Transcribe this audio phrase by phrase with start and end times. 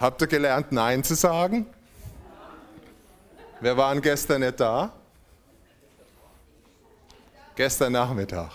[0.00, 1.66] Habt ihr gelernt, Nein zu sagen?
[3.60, 4.94] Wer waren gestern nicht da?
[7.54, 8.50] Gestern Nachmittag.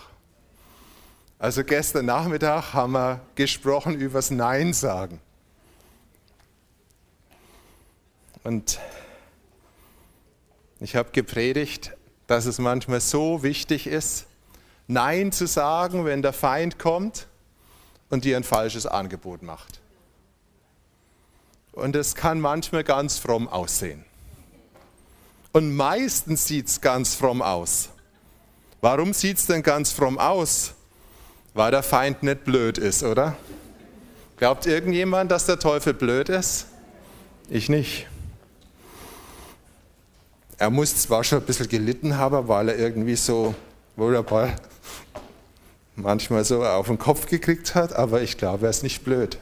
[1.38, 5.20] Also gestern Nachmittag haben wir gesprochen über das Nein sagen.
[8.42, 8.80] Und
[10.80, 11.92] ich habe gepredigt,
[12.26, 14.26] dass es manchmal so wichtig ist,
[14.88, 17.28] Nein zu sagen, wenn der Feind kommt
[18.10, 19.80] und dir ein falsches Angebot macht.
[21.76, 24.04] Und es kann manchmal ganz fromm aussehen.
[25.52, 27.90] Und meistens sieht es ganz fromm aus.
[28.80, 30.72] Warum sieht es denn ganz fromm aus?
[31.52, 33.36] Weil der Feind nicht blöd ist, oder?
[34.38, 36.66] Glaubt irgendjemand, dass der Teufel blöd ist?
[37.50, 38.06] Ich nicht.
[40.56, 43.54] Er muss zwar schon ein bisschen gelitten haben, weil er irgendwie so
[43.96, 44.56] wunderbar
[45.94, 49.38] manchmal so auf den Kopf gekriegt hat, aber ich glaube, er ist nicht blöd.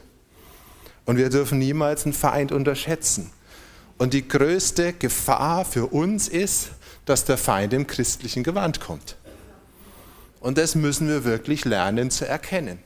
[1.05, 3.31] Und wir dürfen niemals einen Feind unterschätzen.
[3.97, 6.71] Und die größte Gefahr für uns ist,
[7.05, 9.15] dass der Feind im christlichen Gewand kommt.
[10.39, 12.79] Und das müssen wir wirklich lernen zu erkennen.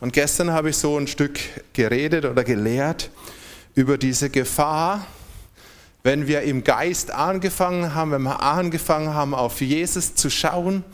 [0.00, 1.38] Und gestern habe ich so ein Stück
[1.72, 3.10] geredet oder gelehrt
[3.74, 5.06] über diese Gefahr,
[6.04, 10.84] wenn wir im Geist angefangen haben, wenn wir angefangen haben, auf Jesus zu schauen.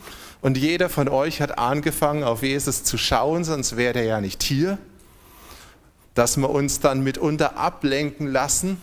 [0.41, 4.43] Und jeder von euch hat angefangen, auf Jesus zu schauen, sonst wäre er ja nicht
[4.43, 4.77] hier.
[6.15, 8.77] Dass wir uns dann mitunter ablenken lassen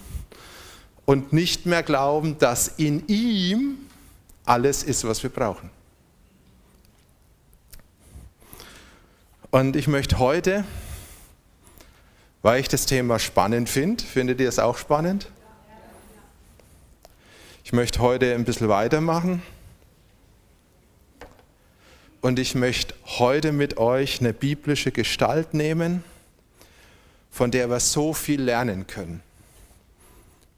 [1.05, 3.79] und nicht mehr glauben, dass in ihm
[4.45, 5.71] alles ist, was wir brauchen.
[9.51, 10.65] Und ich möchte heute,
[12.41, 15.29] weil ich das Thema spannend finde, findet ihr es auch spannend?
[17.65, 19.43] Ich möchte heute ein bisschen weitermachen.
[22.23, 26.03] Und ich möchte heute mit euch eine biblische Gestalt nehmen,
[27.33, 29.23] von der wir so viel lernen können.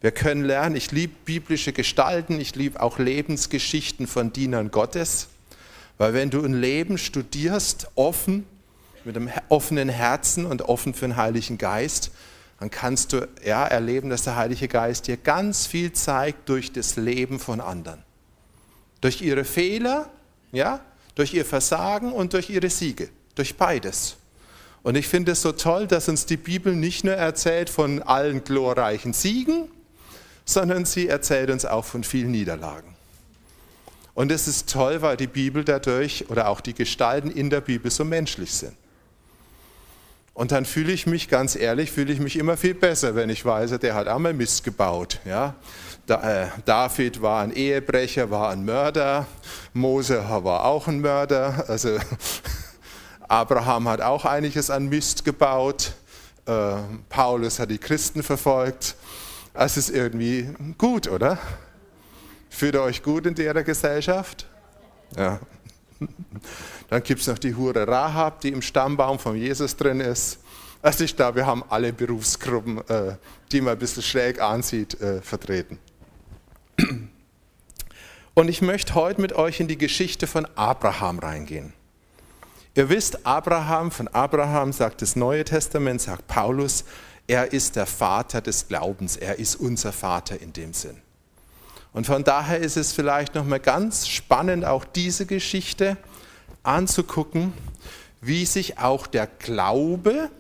[0.01, 5.29] Wir können lernen, ich liebe biblische Gestalten, ich liebe auch Lebensgeschichten von Dienern Gottes,
[5.97, 8.45] weil wenn du ein Leben studierst, offen,
[9.05, 12.11] mit einem offenen Herzen und offen für den Heiligen Geist,
[12.59, 16.97] dann kannst du ja, erleben, dass der Heilige Geist dir ganz viel zeigt durch das
[16.97, 18.03] Leben von anderen.
[19.01, 20.11] Durch ihre Fehler,
[20.53, 20.81] ja,
[21.15, 23.09] durch ihr Versagen und durch ihre Siege.
[23.35, 24.17] Durch beides.
[24.84, 28.45] Und ich finde es so toll, dass uns die Bibel nicht nur erzählt von allen
[28.45, 29.69] glorreichen Siegen,
[30.45, 32.94] sondern sie erzählt uns auch von vielen Niederlagen.
[34.12, 37.91] Und es ist toll, weil die Bibel dadurch oder auch die Gestalten in der Bibel
[37.91, 38.77] so menschlich sind.
[40.34, 43.44] Und dann fühle ich mich, ganz ehrlich, fühle ich mich immer viel besser, wenn ich
[43.44, 45.19] weiß, der hat einmal Mist gebaut.
[45.25, 45.55] Ja?
[46.09, 49.27] Äh, David war ein Ehebrecher, war ein Mörder.
[49.73, 51.65] Mose war auch ein Mörder.
[51.69, 51.97] Also
[53.29, 55.95] Abraham hat auch einiges an Mist gebaut.
[56.47, 56.77] Äh,
[57.09, 58.97] Paulus hat die Christen verfolgt.
[59.55, 60.49] Es ist irgendwie
[60.79, 61.39] gut, oder?
[62.51, 64.47] Fühlt ihr euch gut in der Gesellschaft?
[65.17, 65.41] Ja.
[66.91, 70.39] Dann gibt es noch die Hure Rahab, die im Stammbaum von Jesus drin ist.
[70.83, 73.17] Also ich glaube, wir haben alle Berufsgruppen, äh,
[73.51, 75.79] die man ein bisschen schräg ansieht, äh, vertreten.
[78.35, 81.73] Und ich möchte heute mit euch in die Geschichte von Abraham reingehen.
[82.77, 86.85] Ihr wisst, Abraham, von Abraham sagt das Neue Testament, sagt Paulus,
[87.27, 90.97] er ist der Vater des Glaubens, er ist unser Vater in dem Sinn.
[91.93, 95.97] Und von daher ist es vielleicht nochmal ganz spannend, auch diese Geschichte
[96.65, 97.53] anzugucken,
[98.21, 100.31] wie sich auch der Glaube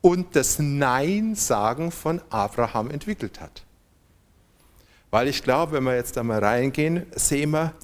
[0.00, 3.62] und das Nein-Sagen von Abraham entwickelt hat.
[5.10, 7.74] Weil ich glaube, wenn wir jetzt da mal reingehen, sehen wir,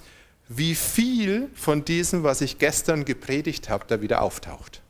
[0.48, 4.80] wie viel von diesem, was ich gestern gepredigt habe, da wieder auftaucht.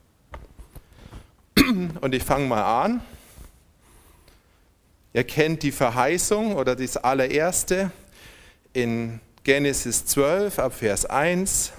[2.00, 3.00] Und ich fange mal an.
[5.12, 7.90] Ihr kennt die Verheißung oder das allererste
[8.72, 11.72] in Genesis 12 ab Vers 1.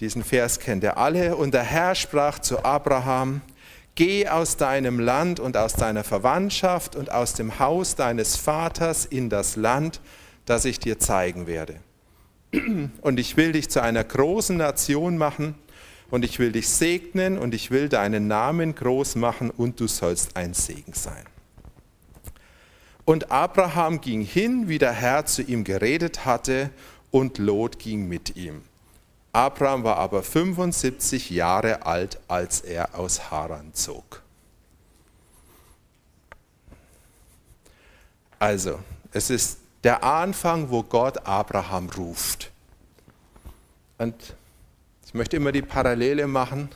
[0.00, 1.36] Diesen Vers kennt ihr alle.
[1.36, 3.42] Und der Herr sprach zu Abraham,
[3.94, 9.28] Geh aus deinem Land und aus deiner Verwandtschaft und aus dem Haus deines Vaters in
[9.28, 10.00] das Land,
[10.46, 11.80] das ich dir zeigen werde.
[12.52, 15.54] Und ich will dich zu einer großen Nation machen
[16.10, 20.36] und ich will dich segnen und ich will deinen Namen groß machen und du sollst
[20.36, 21.24] ein Segen sein.
[23.04, 26.70] Und Abraham ging hin, wie der Herr zu ihm geredet hatte,
[27.10, 28.62] und Lot ging mit ihm.
[29.32, 34.22] Abraham war aber 75 Jahre alt, als er aus Haran zog.
[38.38, 38.78] Also,
[39.12, 42.50] es ist der Anfang, wo Gott Abraham ruft.
[43.98, 44.34] Und
[45.06, 46.68] ich möchte immer die Parallele machen.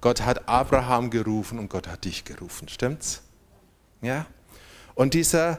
[0.00, 3.22] Gott hat Abraham gerufen und Gott hat dich gerufen, stimmt's?
[4.00, 4.26] Ja?
[4.94, 5.58] Und dieser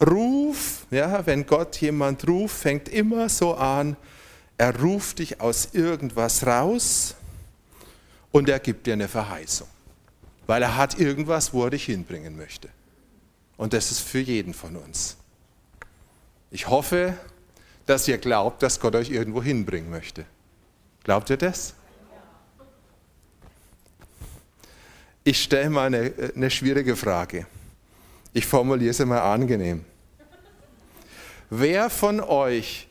[0.00, 3.96] Ruf, ja, wenn Gott jemand ruft, fängt immer so an,
[4.58, 7.14] er ruft dich aus irgendwas raus
[8.30, 9.68] und er gibt dir eine Verheißung,
[10.46, 12.68] weil er hat irgendwas, wo er dich hinbringen möchte.
[13.56, 15.16] Und das ist für jeden von uns.
[16.50, 17.16] Ich hoffe,
[17.86, 20.24] dass ihr glaubt, dass Gott euch irgendwo hinbringen möchte.
[21.04, 21.74] Glaubt ihr das?
[25.24, 27.46] Ich stelle mal eine, eine schwierige Frage.
[28.32, 29.84] Ich formuliere sie mal angenehm.
[31.50, 32.88] Wer von euch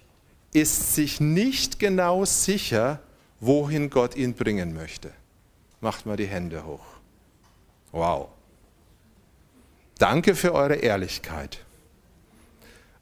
[0.54, 3.00] ist sich nicht genau sicher,
[3.40, 5.12] wohin Gott ihn bringen möchte?
[5.82, 6.86] Macht mal die Hände hoch.
[7.92, 8.30] Wow.
[9.98, 11.65] Danke für eure Ehrlichkeit.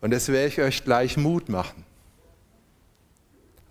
[0.04, 1.86] Und das werde ich euch gleich Mut machen.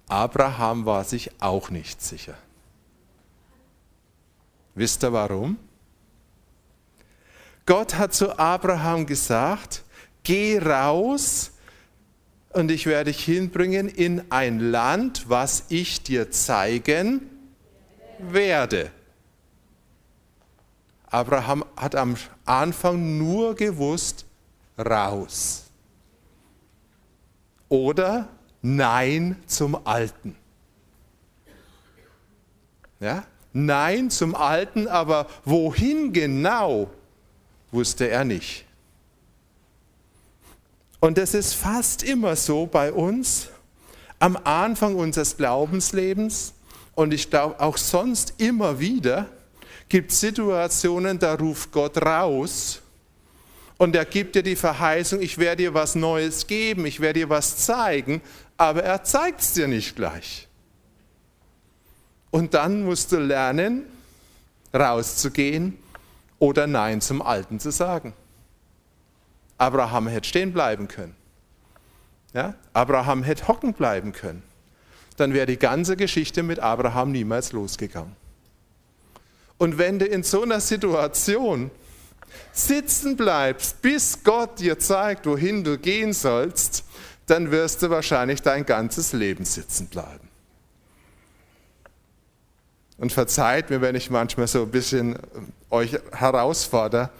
[0.08, 2.32] Abraham war sich auch nicht sicher.
[4.74, 5.58] Wisst ihr warum?
[7.66, 9.84] Gott hat zu Abraham gesagt,
[10.22, 11.50] geh raus
[12.54, 17.28] und ich werde dich hinbringen in ein Land, was ich dir zeigen
[18.18, 18.90] werde.
[21.08, 24.24] Abraham hat am Anfang nur gewusst,
[24.78, 25.61] raus.
[27.72, 28.28] Oder
[28.60, 30.36] Nein zum Alten.
[33.00, 33.24] Ja?
[33.54, 36.90] Nein zum Alten, aber wohin genau,
[37.70, 38.66] wusste er nicht.
[41.00, 43.48] Und das ist fast immer so bei uns
[44.18, 46.52] am Anfang unseres Glaubenslebens
[46.94, 49.30] und ich glaube auch sonst immer wieder
[49.88, 52.81] gibt es Situationen, da ruft Gott raus
[53.82, 57.30] und er gibt dir die Verheißung, ich werde dir was Neues geben, ich werde dir
[57.30, 58.22] was zeigen,
[58.56, 60.46] aber er zeigt es dir nicht gleich.
[62.30, 63.82] Und dann musst du lernen,
[64.72, 65.76] rauszugehen
[66.38, 68.12] oder Nein zum Alten zu sagen.
[69.58, 71.16] Abraham hätte stehen bleiben können.
[72.34, 72.54] Ja?
[72.74, 74.44] Abraham hätte hocken bleiben können.
[75.16, 78.14] Dann wäre die ganze Geschichte mit Abraham niemals losgegangen.
[79.58, 81.72] Und wenn du in so einer Situation
[82.52, 86.84] sitzen bleibst, bis Gott dir zeigt, wohin du gehen sollst,
[87.26, 90.28] dann wirst du wahrscheinlich dein ganzes Leben sitzen bleiben.
[92.98, 95.18] Und verzeiht mir, wenn ich manchmal so ein bisschen äh,
[95.70, 97.10] euch herausfordere.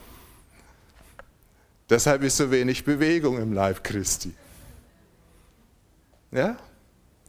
[1.90, 4.32] Deshalb ist so wenig Bewegung im Leib Christi.
[6.30, 6.56] Ja?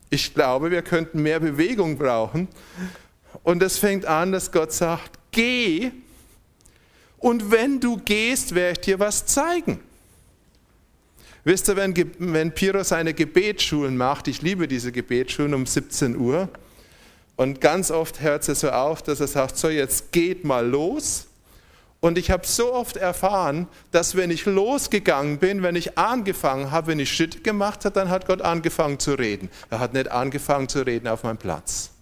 [0.09, 2.47] Ich glaube, wir könnten mehr Bewegung brauchen.
[3.41, 5.91] Und es fängt an, dass Gott sagt, geh.
[7.23, 9.79] Und wenn du gehst, werde ich dir was zeigen.
[11.45, 16.49] Wisst ihr, wenn, wenn Piro seine Gebetsschulen macht, ich liebe diese Gebetsschulen um 17 Uhr,
[17.37, 21.27] und ganz oft hört es so auf, dass er sagt, so jetzt geht mal los.
[22.01, 26.87] Und ich habe so oft erfahren, dass wenn ich losgegangen bin, wenn ich angefangen habe,
[26.87, 29.49] wenn ich Schritte gemacht habe, dann hat Gott angefangen zu reden.
[29.69, 31.92] Er hat nicht angefangen zu reden auf meinem Platz.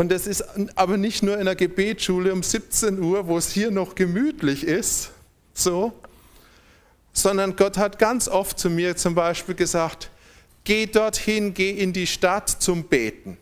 [0.00, 0.42] Und das ist
[0.76, 5.10] aber nicht nur in der Gebetsschule um 17 Uhr, wo es hier noch gemütlich ist,
[5.52, 5.92] so,
[7.12, 10.10] sondern Gott hat ganz oft zu mir zum Beispiel gesagt,
[10.64, 13.36] geh dorthin, geh in die Stadt zum Beten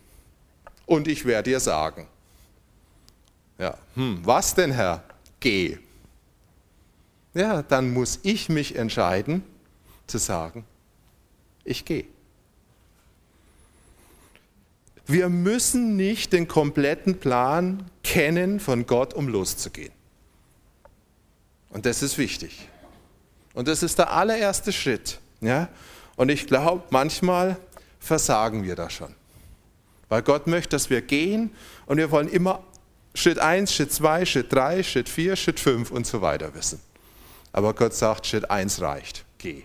[0.85, 2.07] und ich werde dir sagen.
[3.57, 5.05] Ja, hm, was denn Herr?
[5.39, 5.77] Geh.
[7.35, 9.45] Ja, dann muss ich mich entscheiden
[10.07, 10.65] zu sagen,
[11.63, 12.03] ich gehe.
[15.09, 19.91] Wir müssen nicht den kompletten Plan kennen von Gott, um loszugehen.
[21.71, 22.69] Und das ist wichtig.
[23.55, 25.19] Und das ist der allererste Schritt.
[25.41, 25.69] Ja?
[26.15, 27.57] Und ich glaube, manchmal
[27.99, 29.15] versagen wir da schon.
[30.09, 31.55] Weil Gott möchte, dass wir gehen
[31.87, 32.61] und wir wollen immer
[33.15, 36.79] Schritt 1, Schritt 2, Schritt 3, Schritt 4, Schritt 5 und so weiter wissen.
[37.51, 39.63] Aber Gott sagt, Schritt 1 reicht, geh.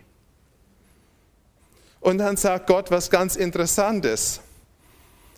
[2.01, 4.41] Und dann sagt Gott was ganz Interessantes.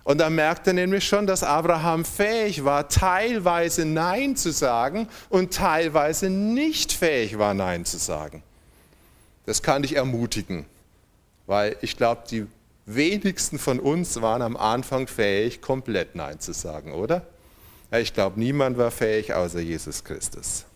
[0.07, 5.53] Und dann merkt er nämlich schon, dass Abraham fähig war, teilweise Nein zu sagen und
[5.53, 8.45] teilweise nicht fähig war, Nein zu sagen.
[9.47, 10.65] Das kann dich ermutigen.
[11.47, 12.47] Weil ich glaube, die
[12.85, 17.27] wenigsten von uns waren am Anfang fähig, komplett Nein zu sagen, oder?
[17.91, 20.67] Ich glaube, niemand war fähig außer Jesus Christus.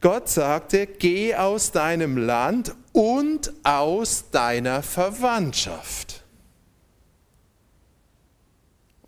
[0.00, 6.17] Gott sagte, geh aus deinem Land und aus deiner Verwandtschaft.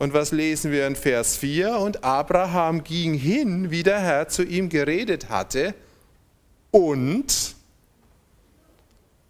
[0.00, 1.76] Und was lesen wir in Vers 4?
[1.76, 5.74] Und Abraham ging hin, wie der Herr zu ihm geredet hatte,
[6.70, 7.54] und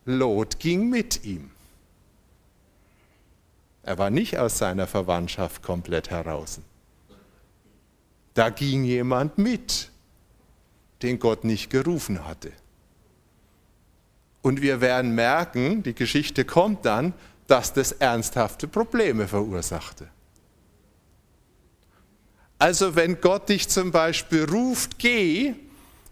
[0.04, 1.50] Lot ging mit ihm.
[3.82, 6.60] Er war nicht aus seiner Verwandtschaft komplett heraus.
[8.34, 9.90] Da ging jemand mit,
[11.02, 12.52] den Gott nicht gerufen hatte.
[14.40, 17.12] Und wir werden merken, die Geschichte kommt dann,
[17.48, 20.06] dass das ernsthafte Probleme verursachte.
[22.60, 25.54] Also wenn Gott dich zum Beispiel ruft, geh,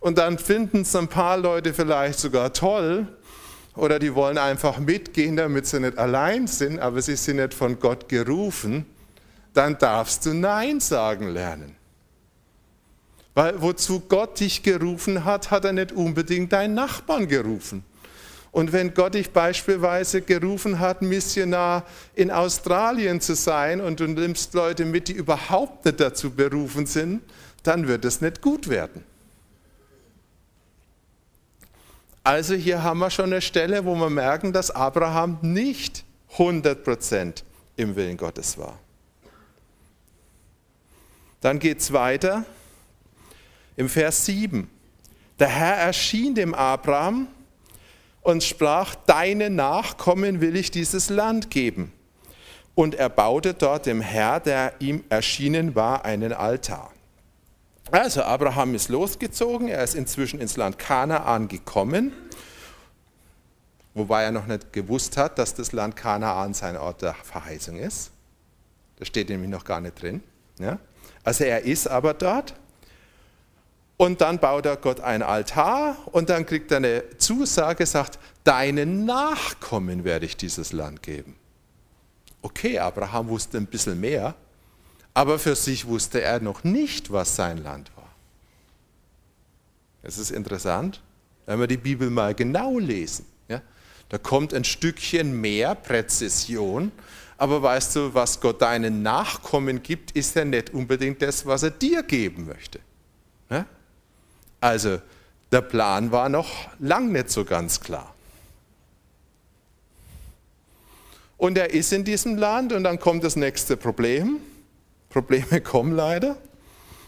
[0.00, 3.06] und dann finden es ein paar Leute vielleicht sogar toll,
[3.76, 7.78] oder die wollen einfach mitgehen, damit sie nicht allein sind, aber sie sind nicht von
[7.78, 8.86] Gott gerufen,
[9.52, 11.76] dann darfst du Nein sagen lernen.
[13.34, 17.84] Weil wozu Gott dich gerufen hat, hat er nicht unbedingt deinen Nachbarn gerufen.
[18.58, 21.84] Und wenn Gott dich beispielsweise gerufen hat, Missionar
[22.16, 27.22] in Australien zu sein und du nimmst Leute mit, die überhaupt nicht dazu berufen sind,
[27.62, 29.04] dann wird es nicht gut werden.
[32.24, 36.02] Also hier haben wir schon eine Stelle, wo wir merken, dass Abraham nicht
[36.36, 37.44] 100%
[37.76, 38.76] im Willen Gottes war.
[41.40, 42.44] Dann geht es weiter
[43.76, 44.68] im Vers 7.
[45.38, 47.28] Der Herr erschien dem Abraham
[48.28, 51.94] und sprach, deine Nachkommen will ich dieses Land geben.
[52.74, 56.92] Und er baute dort dem Herr, der ihm erschienen war, einen Altar.
[57.90, 62.12] Also Abraham ist losgezogen, er ist inzwischen ins Land Kanaan gekommen,
[63.94, 68.10] wobei er noch nicht gewusst hat, dass das Land Kanaan sein Ort der Verheißung ist.
[68.98, 70.22] Das steht nämlich noch gar nicht drin.
[70.58, 70.78] Ja?
[71.24, 72.52] Also er ist aber dort
[73.98, 79.04] und dann baut er Gott ein Altar und dann kriegt er eine Zusage, sagt, deinen
[79.04, 81.34] Nachkommen werde ich dieses Land geben.
[82.40, 84.36] Okay, Abraham wusste ein bisschen mehr,
[85.14, 88.08] aber für sich wusste er noch nicht, was sein Land war.
[90.02, 91.02] Es ist interessant,
[91.46, 93.26] wenn wir die Bibel mal genau lesen.
[93.48, 93.60] Ja,
[94.10, 96.92] da kommt ein Stückchen mehr Präzision,
[97.36, 101.72] aber weißt du, was Gott deinen Nachkommen gibt, ist ja nicht unbedingt das, was er
[101.72, 102.78] dir geben möchte.
[104.60, 105.00] Also
[105.52, 108.14] der Plan war noch lang nicht so ganz klar.
[111.36, 114.38] Und er ist in diesem Land und dann kommt das nächste Problem.
[115.08, 116.36] Probleme kommen leider.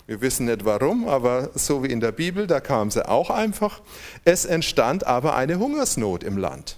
[0.07, 3.80] Wir wissen nicht warum, aber so wie in der Bibel, da kam sie auch einfach.
[4.25, 6.76] Es entstand aber eine Hungersnot im Land.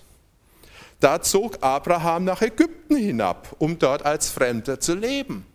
[1.00, 5.47] Da zog Abraham nach Ägypten hinab, um dort als Fremder zu leben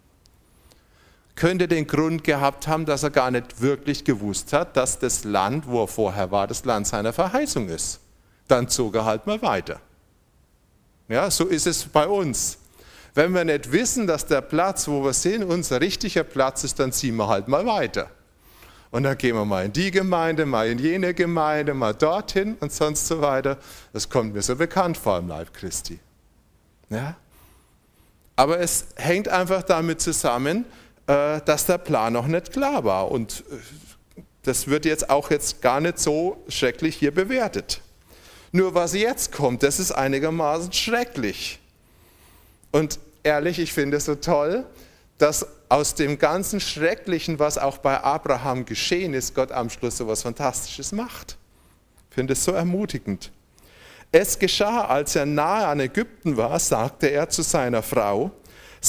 [1.37, 5.67] könnte den Grund gehabt haben, dass er gar nicht wirklich gewusst hat, dass das Land,
[5.67, 8.01] wo er vorher war, das Land seiner Verheißung ist.
[8.49, 9.79] Dann zog er halt mal weiter.
[11.07, 12.57] Ja, so ist es bei uns.
[13.13, 16.91] Wenn wir nicht wissen, dass der Platz, wo wir sind, unser richtiger Platz ist, dann
[16.91, 18.09] ziehen wir halt mal weiter.
[18.89, 22.71] Und dann gehen wir mal in die Gemeinde, mal in jene Gemeinde, mal dorthin und
[22.71, 23.57] sonst so weiter.
[23.93, 25.99] Das kommt mir so bekannt vor im Leib Christi.
[26.89, 27.15] Ja?
[28.35, 30.65] Aber es hängt einfach damit zusammen,
[31.07, 33.09] dass der Plan noch nicht klar war.
[33.09, 37.81] Und äh, das wird jetzt auch jetzt gar nicht so schrecklich hier bewertet.
[38.51, 41.59] Nur was jetzt kommt, das ist einigermaßen schrecklich.
[42.71, 44.65] Und ehrlich, ich finde es so toll,
[45.17, 50.05] dass aus dem ganzen Schrecklichen, was auch bei Abraham geschehen ist, Gott am Schluss so
[50.05, 51.37] etwas Fantastisches macht.
[52.09, 53.31] Ich finde es so ermutigend.
[54.11, 58.31] Es geschah, als er nahe an Ägypten war, sagte er zu seiner Frau,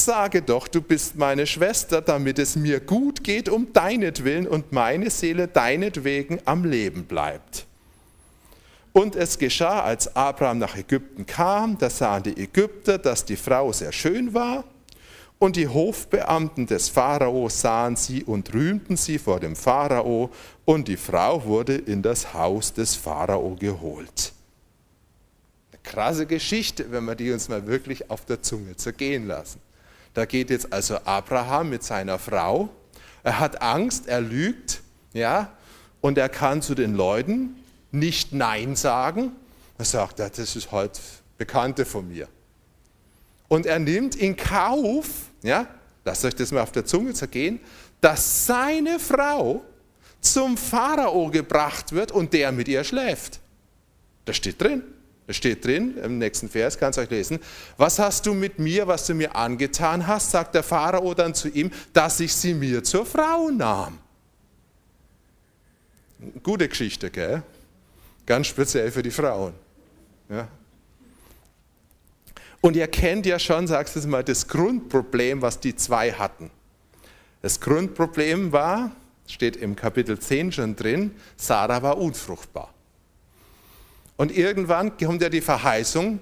[0.05, 5.09] Sage doch, du bist meine Schwester, damit es mir gut geht um deinetwillen und meine
[5.09, 7.65] Seele deinetwegen am Leben bleibt.
[8.93, 13.73] Und es geschah, als Abraham nach Ägypten kam, da sahen die Ägypter, dass die Frau
[13.73, 14.63] sehr schön war,
[15.37, 20.31] und die Hofbeamten des Pharao sahen sie und rühmten sie vor dem Pharao,
[20.63, 24.31] und die Frau wurde in das Haus des Pharao geholt.
[25.71, 29.59] Eine krasse Geschichte, wenn wir die uns mal wirklich auf der Zunge zergehen lassen.
[30.19, 32.67] Da geht jetzt also Abraham mit seiner Frau.
[33.23, 34.81] Er hat Angst, er lügt,
[35.13, 35.53] ja,
[36.01, 37.55] und er kann zu den Leuten
[37.91, 39.31] nicht Nein sagen.
[39.77, 40.99] Er sagt, das ist halt
[41.37, 42.27] Bekannte von mir.
[43.47, 45.07] Und er nimmt in Kauf,
[45.41, 45.67] ja,
[46.03, 47.61] lasst euch das mal auf der Zunge zergehen,
[48.01, 49.63] dass seine Frau
[50.19, 53.39] zum Pharao gebracht wird und der mit ihr schläft.
[54.25, 54.83] Das steht drin.
[55.29, 57.37] Es steht drin, im nächsten Vers, kannst du euch lesen.
[57.77, 61.49] Was hast du mit mir, was du mir angetan hast, sagt der Pharao dann zu
[61.49, 63.99] ihm, dass ich sie mir zur Frau nahm.
[66.41, 67.43] Gute Geschichte, gell?
[68.25, 69.53] Ganz speziell für die Frauen.
[70.29, 70.47] Ja.
[72.59, 76.49] Und ihr kennt ja schon, sagst du mal, das Grundproblem, was die zwei hatten.
[77.43, 78.93] Das Grundproblem war,
[79.27, 82.73] steht im Kapitel 10 schon drin, Sarah war unfruchtbar.
[84.19, 86.19] Und irgendwann kommt ja die Verheißung,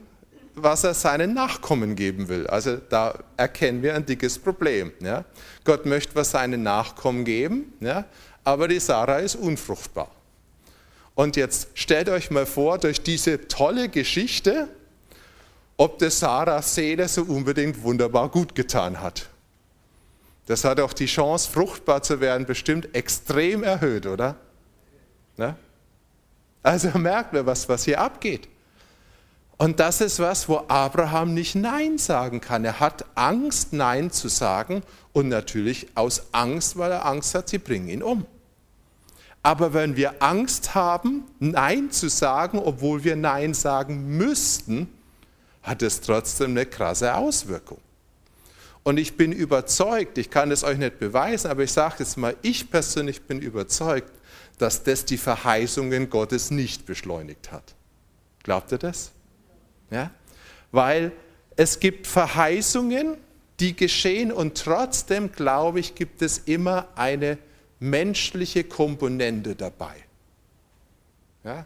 [0.53, 2.45] was er seinen Nachkommen geben will.
[2.45, 4.91] Also da erkennen wir ein dickes Problem.
[4.99, 5.25] Ja?
[5.63, 8.05] Gott möchte was seinen Nachkommen geben, ja?
[8.43, 10.11] aber die Sarah ist unfruchtbar.
[11.15, 14.67] Und jetzt stellt euch mal vor, durch diese tolle Geschichte,
[15.75, 19.27] ob der Sarahs Seele so unbedingt wunderbar gut getan hat.
[20.45, 24.35] Das hat auch die Chance, fruchtbar zu werden, bestimmt extrem erhöht, oder?
[25.35, 25.55] Ne?
[26.63, 28.47] Also merkt man, was, was hier abgeht.
[29.57, 32.63] Und das ist was, wo Abraham nicht Nein sagen kann.
[32.63, 34.83] Er hat Angst, Nein zu sagen
[35.13, 38.25] und natürlich aus Angst, weil er Angst hat, sie bringen ihn um.
[39.41, 44.89] Aber wenn wir Angst haben, Nein zu sagen, obwohl wir Nein sagen müssten,
[45.63, 47.79] hat es trotzdem eine krasse Auswirkung.
[48.83, 52.35] Und ich bin überzeugt, ich kann es euch nicht beweisen, aber ich sage jetzt mal,
[52.41, 54.11] ich persönlich bin überzeugt,
[54.57, 57.75] dass das die Verheißungen Gottes nicht beschleunigt hat.
[58.43, 59.11] Glaubt ihr das?
[59.91, 60.11] Ja?
[60.71, 61.11] Weil
[61.55, 63.17] es gibt Verheißungen,
[63.59, 67.37] die geschehen und trotzdem, glaube ich, gibt es immer eine
[67.79, 69.95] menschliche Komponente dabei.
[71.43, 71.65] Ja?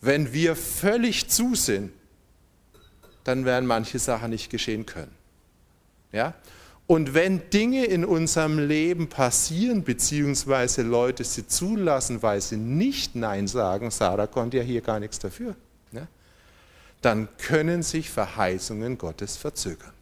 [0.00, 1.92] Wenn wir völlig zu sind,
[3.24, 5.14] dann werden manche Sachen nicht geschehen können.
[6.12, 6.34] Ja?
[6.90, 13.46] Und wenn Dinge in unserem Leben passieren, beziehungsweise Leute sie zulassen, weil sie nicht Nein
[13.46, 15.54] sagen, Sarah konnte ja hier gar nichts dafür,
[15.92, 16.08] ja?
[17.00, 19.92] dann können sich Verheißungen Gottes verzögern.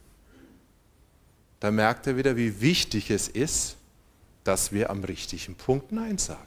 [1.59, 3.75] Da merkt er wieder, wie wichtig es ist,
[4.43, 6.41] dass wir am richtigen Punkt Nein sagen.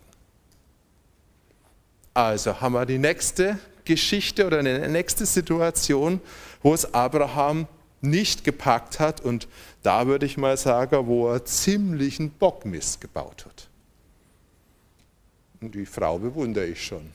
[2.14, 6.20] Also haben wir die nächste Geschichte oder eine nächste Situation,
[6.64, 7.68] wo es Abraham
[8.02, 9.48] nicht gepackt hat und
[9.82, 13.68] da würde ich mal sagen, wo er ziemlichen Bockmist gebaut hat.
[15.60, 17.10] Und die Frau bewundere ich schon.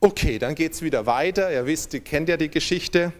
[0.00, 1.52] Okay, dann geht es wieder weiter.
[1.52, 3.12] Ihr wisst, ihr kennt ja die Geschichte.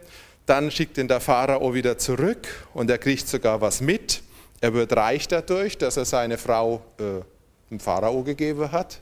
[0.47, 4.23] Dann schickt ihn der Pharao wieder zurück und er kriegt sogar was mit.
[4.61, 7.23] Er wird reich dadurch, dass er seine Frau äh,
[7.71, 9.01] dem Pharao gegeben hat.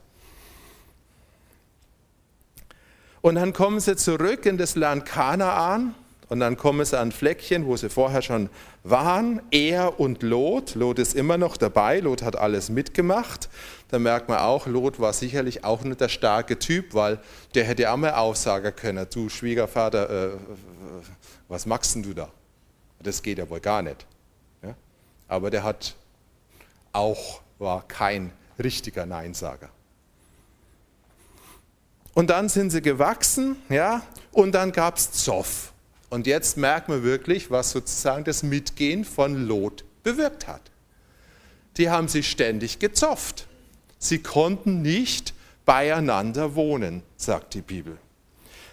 [3.22, 5.94] Und dann kommen sie zurück in das Land Kanaan
[6.30, 8.48] und dann kommen sie an Fleckchen, wo sie vorher schon
[8.82, 9.42] waren.
[9.50, 10.74] Er und Lot.
[10.74, 12.00] Lot ist immer noch dabei.
[12.00, 13.48] Lot hat alles mitgemacht.
[13.88, 17.18] Da merkt man auch, Lot war sicherlich auch nicht der starke Typ, weil
[17.54, 20.30] der hätte auch mal aussagen können, du Schwiegervater, äh,
[21.48, 22.28] was machst denn du da?
[23.02, 24.06] Das geht ja wohl gar nicht.
[24.62, 24.74] Ja?
[25.26, 25.96] Aber der hat
[26.92, 29.68] auch, war kein richtiger Neinsager.
[32.14, 35.72] Und dann sind sie gewachsen, ja, und dann gab es Zoff.
[36.08, 40.62] Und jetzt merkt man wirklich, was sozusagen das Mitgehen von Lot bewirkt hat.
[41.76, 43.46] Die haben sich ständig gezofft.
[43.98, 47.96] Sie konnten nicht beieinander wohnen, sagt die Bibel.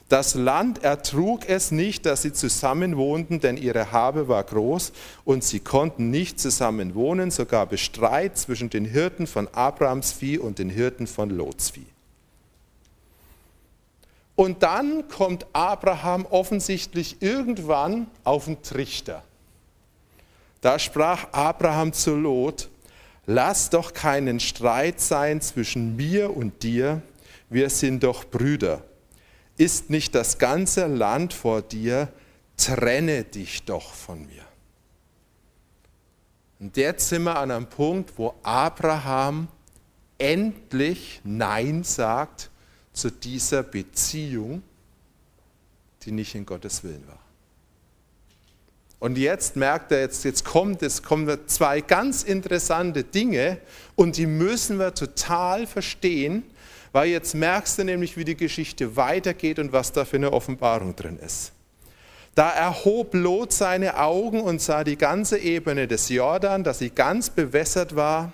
[0.09, 4.93] Das Land ertrug es nicht, dass sie zusammen wohnten, denn ihre Habe war groß
[5.25, 7.29] und sie konnten nicht zusammen wohnen.
[7.29, 11.71] So gab es Streit zwischen den Hirten von Abrahams Vieh und den Hirten von Lots
[11.71, 11.85] Vieh.
[14.37, 19.21] Und dann kommt Abraham offensichtlich irgendwann auf den Trichter.
[20.61, 22.69] Da sprach Abraham zu Lot,
[23.25, 27.01] lass doch keinen Streit sein zwischen mir und dir,
[27.49, 28.81] wir sind doch Brüder
[29.57, 32.09] ist nicht das ganze Land vor dir,
[32.55, 34.43] trenne dich doch von mir.
[36.59, 39.47] Und jetzt sind wir an einem Punkt, wo Abraham
[40.17, 42.49] endlich Nein sagt
[42.97, 44.63] zu dieser Beziehung,
[46.03, 47.19] die nicht in Gottes Willen war.
[48.99, 53.59] Und jetzt merkt er, jetzt, jetzt kommt, es kommen zwei ganz interessante Dinge
[53.95, 56.43] und die müssen wir total verstehen,
[56.91, 60.95] weil jetzt merkst du nämlich, wie die Geschichte weitergeht und was da für eine Offenbarung
[60.95, 61.51] drin ist.
[62.33, 67.29] Da erhob Lot seine Augen und sah die ganze Ebene des Jordan, dass sie ganz
[67.29, 68.31] bewässert war,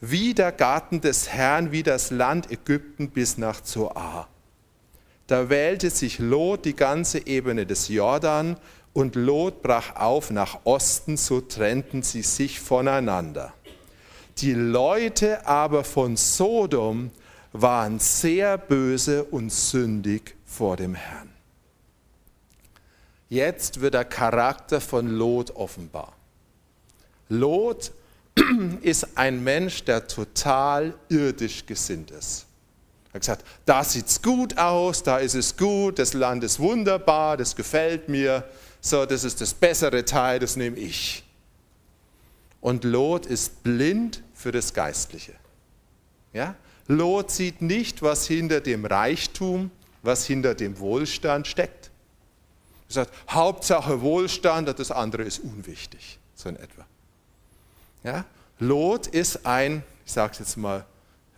[0.00, 4.28] wie der Garten des Herrn, wie das Land Ägypten bis nach Zoar.
[5.26, 8.56] Da wählte sich Lot die ganze Ebene des Jordan
[8.92, 13.52] und Lot brach auf nach Osten, so trennten sie sich voneinander.
[14.38, 17.10] Die Leute aber von Sodom
[17.52, 21.30] waren sehr böse und sündig vor dem Herrn.
[23.28, 26.14] Jetzt wird der Charakter von Lot offenbar.
[27.28, 27.92] Lot
[28.82, 32.46] ist ein Mensch, der total irdisch gesinnt ist.
[33.10, 36.58] Er hat gesagt, da sieht es gut aus, da ist es gut, das Land ist
[36.58, 38.44] wunderbar, das gefällt mir,
[38.80, 41.24] so, das ist das bessere Teil, das nehme ich.
[42.60, 45.34] Und Lot ist blind für das Geistliche.
[46.32, 46.54] Ja?
[46.86, 49.70] Lot sieht nicht, was hinter dem Reichtum,
[50.02, 51.90] was hinter dem Wohlstand steckt.
[52.88, 56.86] Er sagt, Hauptsache Wohlstand, das andere ist unwichtig, so in etwa.
[58.08, 58.24] Ja?
[58.58, 60.86] Lot ist ein, ich sage es jetzt mal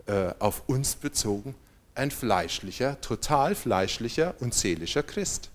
[0.06, 1.56] äh, auf uns bezogen,
[1.96, 5.50] ein fleischlicher, total fleischlicher und seelischer Christ.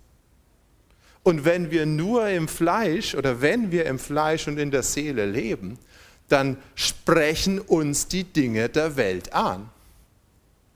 [1.23, 5.25] Und wenn wir nur im Fleisch oder wenn wir im Fleisch und in der Seele
[5.25, 5.79] leben,
[6.27, 9.69] dann sprechen uns die Dinge der Welt an.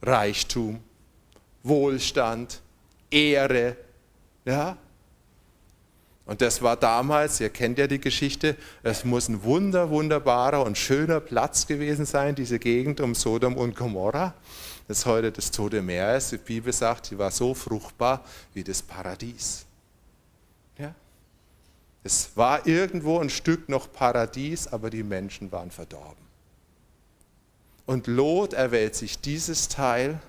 [0.02, 0.80] Reichtum,
[1.62, 2.62] Wohlstand,
[3.10, 3.76] Ehre,
[4.46, 4.78] ja.
[6.30, 10.78] Und das war damals, ihr kennt ja die Geschichte, es muss ein wunder, wunderbarer und
[10.78, 14.34] schöner Platz gewesen sein, diese Gegend um Sodom und Gomorra,
[14.86, 16.30] das heute das Tote Meer ist.
[16.30, 19.66] Die Bibel sagt, sie war so fruchtbar wie das Paradies.
[20.78, 20.94] Ja?
[22.04, 26.24] Es war irgendwo ein Stück noch Paradies, aber die Menschen waren verdorben.
[27.86, 30.20] Und Lot erwählt sich dieses Teil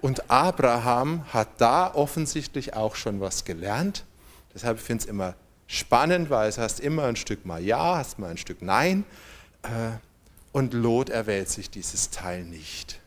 [0.00, 4.04] und Abraham hat da offensichtlich auch schon was gelernt.
[4.56, 5.34] Deshalb finde ich es immer
[5.66, 9.04] spannend, weil es heißt immer ein Stück mal Ja, hast mal ein Stück Nein.
[9.62, 9.98] Äh,
[10.50, 12.98] und Lot erwählt sich dieses Teil nicht.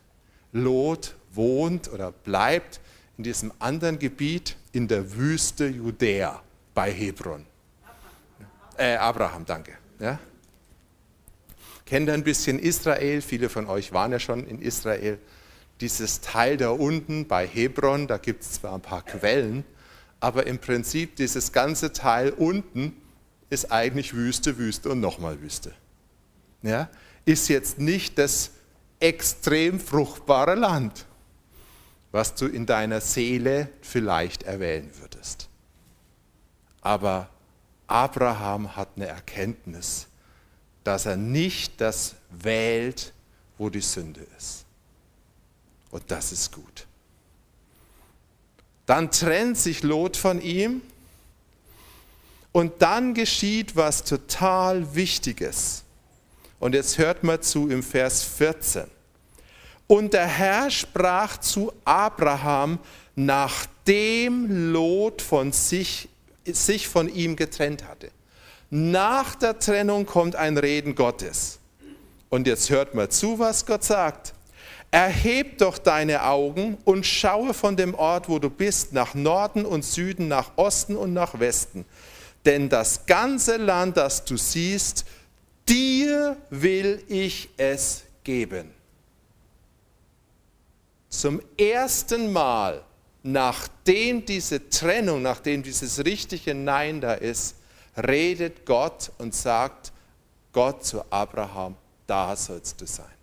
[0.52, 2.80] Lot wohnt oder bleibt
[3.18, 6.40] in diesem anderen Gebiet in der Wüste Judäa
[6.76, 7.48] bei Hebron.
[8.78, 9.74] Äh, Abraham, danke.
[9.98, 10.20] Ja?
[11.88, 15.18] Kennt ein bisschen Israel, viele von euch waren ja schon in Israel.
[15.82, 19.66] Dieses Teil da unten bei Hebron, da gibt es zwar ein paar Quellen,
[20.20, 22.96] aber im Prinzip dieses ganze Teil unten
[23.50, 25.74] ist eigentlich Wüste, Wüste und nochmal Wüste.
[26.62, 26.90] Ja?
[27.26, 28.52] Ist jetzt nicht das
[29.00, 31.06] extrem fruchtbare Land,
[32.12, 35.48] was du in deiner Seele vielleicht erwählen würdest.
[36.82, 37.30] Aber
[37.88, 40.08] Abraham hat eine Erkenntnis,
[40.84, 43.14] dass er nicht das wählt,
[43.58, 44.66] wo die Sünde ist.
[45.92, 46.88] Und das ist gut.
[48.90, 50.82] Dann trennt sich Lot von ihm
[52.52, 55.84] und dann geschieht was total Wichtiges.
[56.60, 58.86] Und jetzt hört mal zu im Vers 14.
[59.86, 62.80] Und der Herr sprach zu Abraham,
[63.16, 66.10] nachdem Lot von sich,
[66.44, 68.10] sich von ihm getrennt hatte.
[68.72, 71.60] Nach der Trennung kommt ein Reden Gottes.
[72.30, 74.34] Und jetzt hört mal zu, was Gott sagt.
[74.92, 79.86] Erheb doch deine Augen und schaue von dem Ort, wo du bist, nach Norden und
[79.86, 81.86] Süden, nach Osten und nach Westen.
[82.46, 85.06] Denn das ganze Land, das du siehst,
[85.68, 88.72] dir will ich es geben.
[91.10, 92.84] Zum ersten Mal,
[93.22, 97.56] nachdem diese Trennung, nachdem dieses richtige Nein da ist,
[97.96, 99.92] redet Gott und sagt
[100.52, 101.76] Gott zu Abraham,
[102.08, 103.19] da sollst du sein.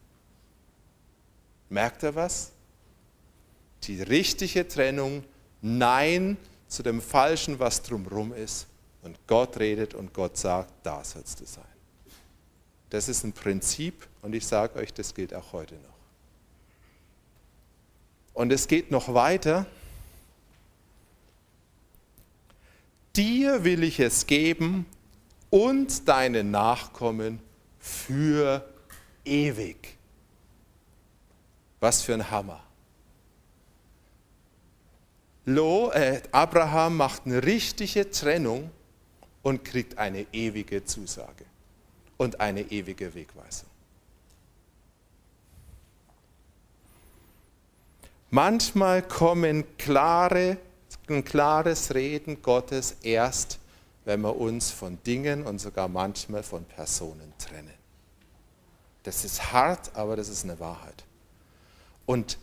[1.69, 2.53] Merkt er was?
[3.85, 5.25] Die richtige Trennung,
[5.63, 6.37] Nein
[6.69, 8.67] zu dem Falschen, was drumherum ist.
[9.03, 11.65] Und Gott redet und Gott sagt, da sollst du sein.
[12.91, 15.97] Das ist ein Prinzip und ich sage euch, das gilt auch heute noch.
[18.35, 19.67] Und es geht noch weiter.
[23.15, 24.87] Dir will ich es geben
[25.51, 27.41] und deine Nachkommen
[27.79, 28.69] für
[29.25, 29.96] ewig.
[31.81, 32.63] Was für ein Hammer.
[35.45, 38.71] Lo, äh, Abraham macht eine richtige Trennung
[39.43, 41.45] und kriegt eine ewige Zusage
[42.17, 43.69] und eine ewige Wegweisung.
[48.31, 50.59] Manchmal kommen klare,
[51.09, 53.61] ein klares Reden Gottes erst,
[54.05, 57.75] wenn wir uns von Dingen und sogar manchmal von Personen trennen.
[59.05, 61.06] Das ist hart, aber das ist eine Wahrheit.
[62.07, 62.39] Und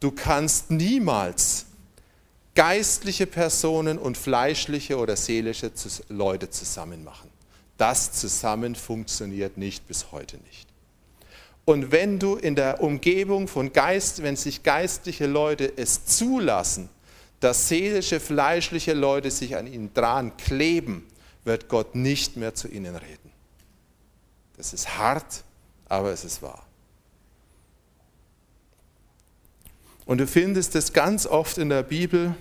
[0.00, 1.66] du kannst niemals
[2.54, 5.70] geistliche Personen und fleischliche oder seelische
[6.08, 7.30] Leute zusammen machen.
[7.76, 10.68] Das zusammen funktioniert nicht bis heute nicht.
[11.64, 16.88] Und wenn du in der Umgebung von Geist, wenn sich geistliche Leute es zulassen,
[17.38, 21.06] dass seelische, fleischliche Leute sich an ihnen dran kleben,
[21.44, 23.30] wird Gott nicht mehr zu ihnen reden.
[24.56, 25.44] Das ist hart,
[25.88, 26.66] aber es ist wahr.
[30.10, 32.34] Und du findest es ganz oft in der Bibel.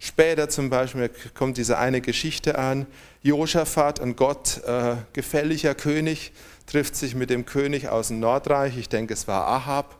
[0.00, 2.84] Später zum Beispiel kommt diese eine Geschichte an.
[3.22, 6.32] Josaphat, ein Gott äh, gefälliger König,
[6.66, 8.76] trifft sich mit dem König aus dem Nordreich.
[8.76, 9.98] Ich denke, es war Ahab.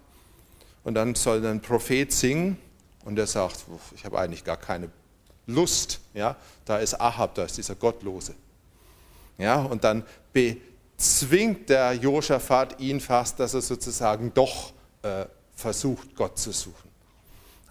[0.82, 2.56] Und dann soll ein Prophet singen.
[3.04, 4.90] Und er sagt, ich habe eigentlich gar keine
[5.46, 6.00] Lust.
[6.12, 6.34] Ja?
[6.64, 8.34] Da ist Ahab, da ist dieser Gottlose.
[9.38, 9.62] Ja?
[9.62, 14.72] Und dann bezwingt der Josaphat ihn fast, dass er sozusagen doch
[15.02, 15.26] äh,
[15.60, 16.90] versucht, Gott zu suchen.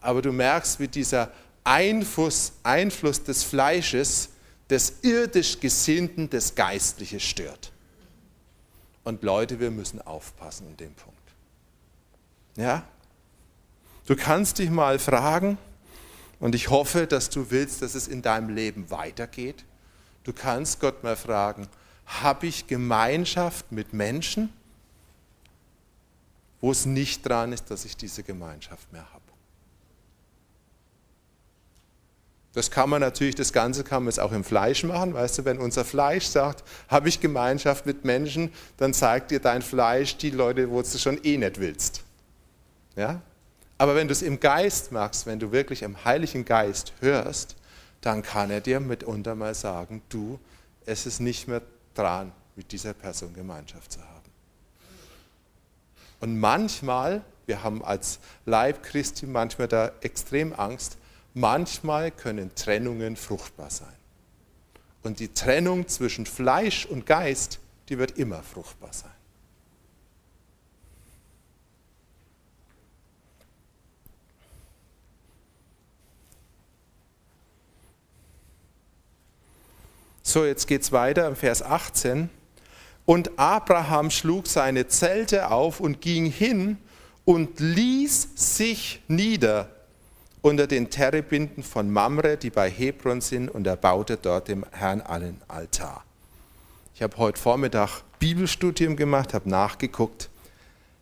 [0.02, 1.32] aber du merkst, wie dieser
[1.64, 4.30] Einfluss, Einfluss des Fleisches
[4.70, 7.72] des irdisch Gesinnten das Geistliche stört.
[9.04, 11.18] Und Leute, wir müssen aufpassen in dem Punkt.
[12.56, 12.84] Ja?
[14.06, 15.58] Du kannst dich mal fragen,
[16.40, 19.66] und ich hoffe, dass du willst, dass es in deinem Leben weitergeht.
[20.24, 21.68] Du kannst Gott mal fragen,
[22.06, 24.52] habe ich Gemeinschaft mit Menschen,
[26.62, 29.24] wo es nicht dran ist, dass ich diese Gemeinschaft mehr habe?
[32.54, 35.14] Das kann man natürlich, das Ganze kann man jetzt auch im Fleisch machen.
[35.14, 39.62] Weißt du, wenn unser Fleisch sagt, habe ich Gemeinschaft mit Menschen, dann zeigt dir dein
[39.62, 42.04] Fleisch die Leute, wo du schon eh nicht willst.
[42.96, 43.22] Ja?
[43.78, 47.56] Aber wenn du es im Geist machst, wenn du wirklich im Heiligen Geist hörst,
[48.02, 50.40] dann kann er dir mitunter mal sagen, du,
[50.86, 51.62] es ist nicht mehr
[51.94, 54.19] dran, mit dieser Person Gemeinschaft zu haben.
[56.20, 60.98] Und manchmal, wir haben als Leib Christi manchmal da extrem Angst,
[61.34, 63.88] manchmal können Trennungen fruchtbar sein.
[65.02, 69.12] Und die Trennung zwischen Fleisch und Geist, die wird immer fruchtbar sein.
[80.22, 82.30] So, jetzt geht es weiter im Vers 18.
[83.10, 86.78] Und Abraham schlug seine Zelte auf und ging hin
[87.26, 89.68] und ließ sich nieder
[90.42, 95.02] unter den Terebinden von Mamre, die bei Hebron sind, und er baute dort dem Herrn
[95.02, 96.04] einen Altar.
[96.94, 100.30] Ich habe heute Vormittag Bibelstudium gemacht, habe nachgeguckt.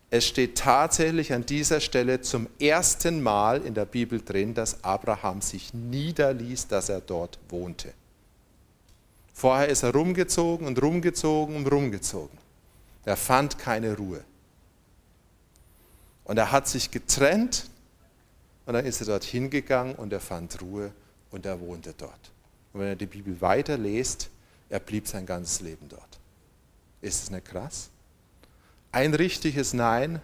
[0.09, 5.41] Es steht tatsächlich an dieser Stelle zum ersten Mal in der Bibel drin, dass Abraham
[5.41, 7.91] sich niederließ, dass er dort wohnte.
[9.37, 12.35] Vorher ist er rumgezogen und rumgezogen und rumgezogen.
[13.05, 14.23] Er fand keine Ruhe.
[16.23, 17.69] Und er hat sich getrennt
[18.65, 20.91] und dann ist er dort hingegangen und er fand Ruhe
[21.29, 22.31] und er wohnte dort.
[22.73, 24.31] Und wenn er die Bibel weiterliest,
[24.69, 26.19] er blieb sein ganzes Leben dort.
[27.01, 27.91] Ist es nicht krass?
[28.91, 30.19] Ein richtiges Nein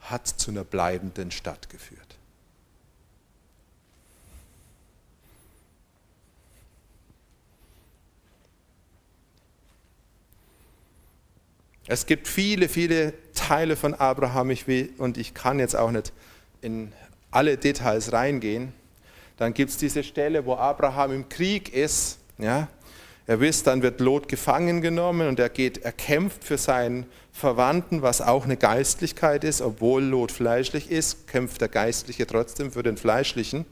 [0.00, 1.99] hat zu einer bleibenden Stadt geführt.
[11.92, 16.12] Es gibt viele, viele Teile von Abraham ich will, und ich kann jetzt auch nicht
[16.62, 16.92] in
[17.32, 18.72] alle Details reingehen.
[19.38, 22.18] Dann gibt es diese Stelle, wo Abraham im Krieg ist.
[22.38, 22.68] Ja?
[23.26, 28.02] Er wisst, dann wird Lot gefangen genommen und er geht, er kämpft für seinen Verwandten,
[28.02, 29.60] was auch eine Geistlichkeit ist.
[29.60, 33.66] Obwohl Lot fleischlich ist, kämpft der Geistliche trotzdem für den Fleischlichen.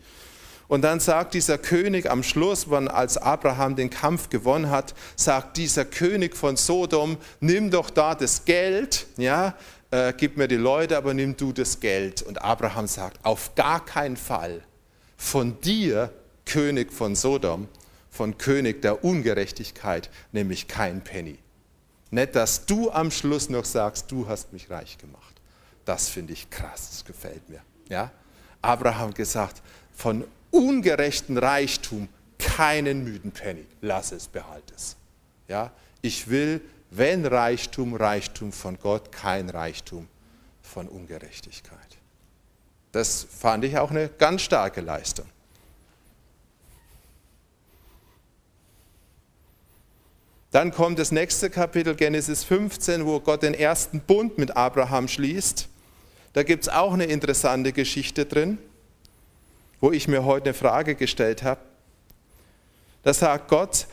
[0.68, 5.56] Und dann sagt dieser König am Schluss, wann als Abraham den Kampf gewonnen hat, sagt
[5.56, 9.54] dieser König von Sodom, nimm doch da das Geld, ja,
[9.90, 12.20] äh, gib mir die Leute, aber nimm du das Geld.
[12.20, 14.62] Und Abraham sagt, auf gar keinen Fall.
[15.16, 16.12] Von dir,
[16.44, 17.68] König von Sodom,
[18.10, 21.38] von König der Ungerechtigkeit, nehme ich kein Penny.
[22.10, 25.34] Nicht, dass du am Schluss noch sagst, du hast mich reich gemacht.
[25.86, 27.60] Das finde ich krass, das gefällt mir.
[27.88, 28.10] Ja?
[28.60, 29.62] Abraham gesagt,
[29.94, 32.08] von ungerechten Reichtum
[32.38, 33.66] keinen müden Penny.
[33.80, 34.96] Lass es, behalte es.
[35.48, 35.72] Ja?
[36.02, 40.08] Ich will, wenn Reichtum, Reichtum von Gott, kein Reichtum
[40.62, 41.78] von Ungerechtigkeit.
[42.92, 45.26] Das fand ich auch eine ganz starke Leistung.
[50.50, 55.68] Dann kommt das nächste Kapitel, Genesis 15, wo Gott den ersten Bund mit Abraham schließt.
[56.32, 58.58] Da gibt es auch eine interessante Geschichte drin
[59.80, 61.60] wo ich mir heute eine Frage gestellt habe.
[63.02, 63.86] Da sagt Gott,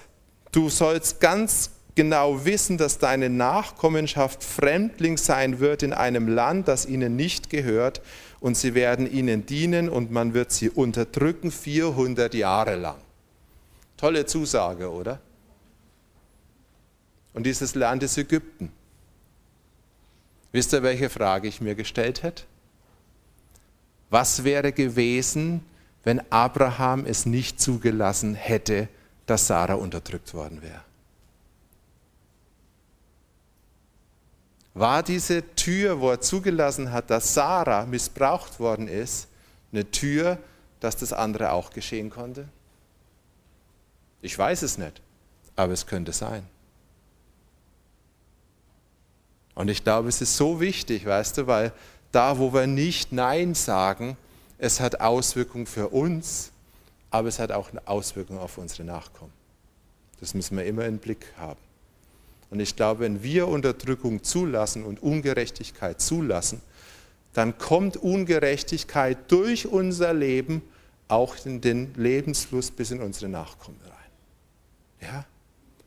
[0.51, 6.85] du sollst ganz genau wissen, dass deine Nachkommenschaft Fremdling sein wird in einem Land, das
[6.85, 8.01] ihnen nicht gehört,
[8.39, 12.97] und sie werden ihnen dienen und man wird sie unterdrücken 400 Jahre lang.
[13.97, 15.19] Tolle Zusage, oder?
[17.33, 18.71] Und dieses Land ist Ägypten.
[20.51, 22.43] Wisst ihr, welche Frage ich mir gestellt hätte?
[24.09, 25.65] Was wäre gewesen,
[26.05, 28.87] wenn Abraham es nicht zugelassen hätte,
[29.25, 30.81] dass Sarah unterdrückt worden wäre.
[34.75, 39.27] War diese Tür, wo er zugelassen hat, dass Sarah missbraucht worden ist,
[39.71, 40.37] eine Tür,
[40.79, 42.47] dass das andere auch geschehen konnte?
[44.21, 45.01] Ich weiß es nicht,
[45.55, 46.45] aber es könnte sein.
[49.55, 51.71] Und ich glaube, es ist so wichtig, weißt du, weil
[52.11, 54.17] da, wo wir nicht Nein sagen,
[54.57, 56.51] es hat Auswirkungen für uns,
[57.09, 59.33] aber es hat auch eine Auswirkung auf unsere Nachkommen.
[60.19, 61.59] Das müssen wir immer im Blick haben.
[62.49, 66.61] Und ich glaube, wenn wir Unterdrückung zulassen und Ungerechtigkeit zulassen,
[67.33, 70.61] dann kommt Ungerechtigkeit durch unser Leben
[71.07, 75.09] auch in den Lebensfluss bis in unsere Nachkommen rein.
[75.09, 75.25] Ja?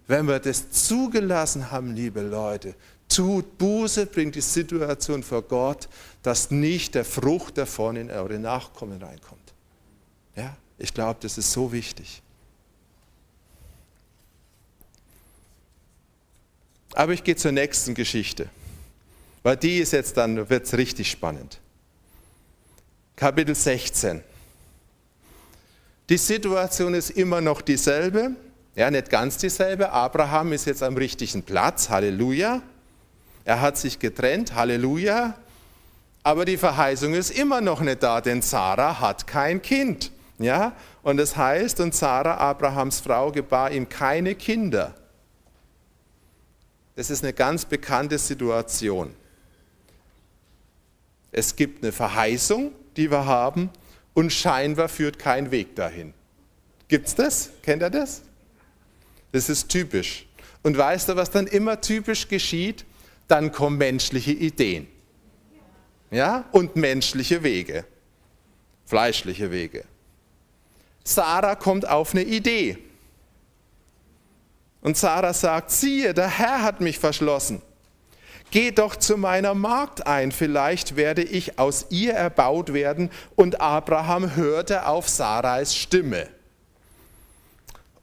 [0.06, 2.74] Wenn wir das zugelassen haben, liebe Leute,
[3.08, 5.88] tut Buße, bringt die Situation vor Gott,
[6.22, 9.54] dass nicht der Frucht davon in eure Nachkommen reinkommt.
[10.36, 10.56] Ja?
[10.78, 12.22] Ich glaube, das ist so wichtig.
[16.94, 18.48] Aber ich gehe zur nächsten Geschichte,
[19.42, 21.60] weil die ist jetzt dann, wird es richtig spannend.
[23.14, 24.22] Kapitel 16.
[26.08, 28.36] Die Situation ist immer noch dieselbe,
[28.74, 29.90] ja, nicht ganz dieselbe.
[29.90, 32.62] Abraham ist jetzt am richtigen Platz, Halleluja.
[33.44, 35.34] Er hat sich getrennt, Halleluja.
[36.28, 40.12] Aber die Verheißung ist immer noch nicht da, denn Sarah hat kein Kind.
[40.38, 40.76] Ja?
[41.02, 44.94] Und das heißt, und Sarah, Abrahams Frau, gebar ihm keine Kinder.
[46.96, 49.14] Das ist eine ganz bekannte Situation.
[51.32, 53.70] Es gibt eine Verheißung, die wir haben,
[54.12, 56.12] und scheinbar führt kein Weg dahin.
[56.88, 57.48] Gibt es das?
[57.62, 58.20] Kennt ihr das?
[59.32, 60.26] Das ist typisch.
[60.62, 62.84] Und weißt du, was dann immer typisch geschieht?
[63.28, 64.88] Dann kommen menschliche Ideen.
[66.10, 66.44] Ja?
[66.52, 67.84] Und menschliche Wege.
[68.86, 69.84] Fleischliche Wege.
[71.04, 72.78] Sarah kommt auf eine Idee.
[74.80, 77.62] Und Sarah sagt, siehe, der Herr hat mich verschlossen.
[78.50, 83.10] Geh doch zu meiner Magd ein, vielleicht werde ich aus ihr erbaut werden.
[83.36, 86.28] Und Abraham hörte auf Sarais Stimme.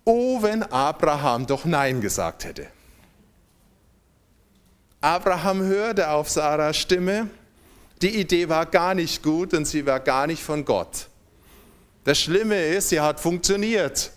[0.04, 2.68] Oh, wenn Abraham doch Nein gesagt hätte.
[5.02, 7.30] Abraham hörte auf Sarahs Stimme.
[8.02, 11.08] Die Idee war gar nicht gut und sie war gar nicht von Gott.
[12.04, 14.12] Das Schlimme ist, sie hat funktioniert.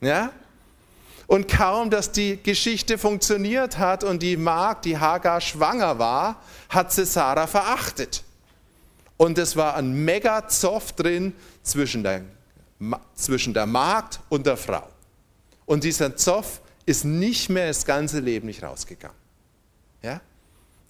[0.00, 0.32] Ja?
[1.26, 6.92] Und kaum, dass die Geschichte funktioniert hat und die Magd, die Hagar, schwanger war, hat
[6.92, 8.24] sie Sarah verachtet.
[9.16, 12.22] Und es war ein mega Zoff drin zwischen der,
[13.14, 14.88] zwischen der Magd und der Frau.
[15.66, 19.16] Und dieser Zoff ist nicht mehr das ganze Leben nicht rausgegangen.
[20.02, 20.20] Ja?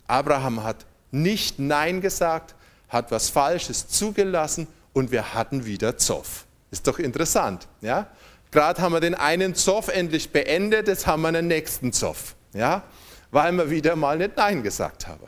[0.07, 2.55] Abraham hat nicht Nein gesagt,
[2.88, 6.44] hat was Falsches zugelassen und wir hatten wieder Zoff.
[6.70, 7.66] Ist doch interessant.
[7.81, 8.07] Ja?
[8.51, 12.35] Gerade haben wir den einen Zoff endlich beendet, jetzt haben wir einen nächsten Zoff.
[12.53, 12.83] Ja?
[13.31, 15.27] Weil wir wieder mal nicht Nein gesagt haben.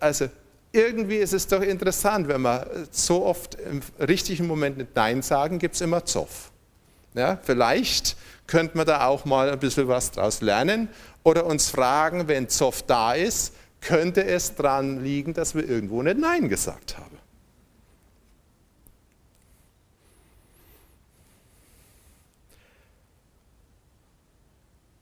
[0.00, 0.28] Also
[0.72, 5.58] irgendwie ist es doch interessant, wenn wir so oft im richtigen Moment nicht Nein sagen,
[5.58, 6.50] gibt es immer Zoff.
[7.14, 7.38] Ja?
[7.42, 10.88] Vielleicht könnte man da auch mal ein bisschen was draus lernen
[11.22, 16.18] oder uns fragen, wenn Zoff da ist, könnte es daran liegen, dass wir irgendwo nicht
[16.18, 17.18] Nein gesagt haben.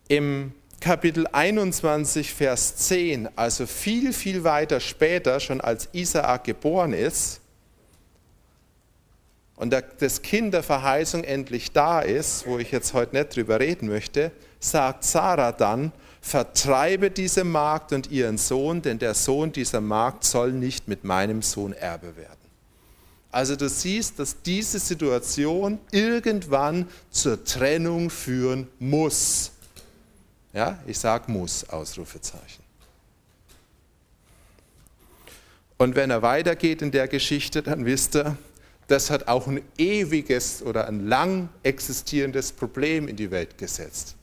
[0.08, 7.40] Im Kapitel 21, Vers 10, also viel, viel weiter später, schon als Isaak geboren ist
[9.56, 13.88] und das Kind der Verheißung endlich da ist, wo ich jetzt heute nicht drüber reden
[13.88, 20.24] möchte, sagt Sarah dann, vertreibe diese Magd und ihren Sohn, denn der Sohn dieser Magd
[20.24, 22.36] soll nicht mit meinem Sohn Erbe werden.
[23.30, 29.52] Also du siehst, dass diese Situation irgendwann zur Trennung führen muss.
[30.52, 32.64] Ja, ich sage muss, Ausrufezeichen.
[35.76, 38.38] Und wenn er weitergeht in der Geschichte, dann wisst ihr,
[38.88, 44.15] das hat auch ein ewiges oder ein lang existierendes Problem in die Welt gesetzt.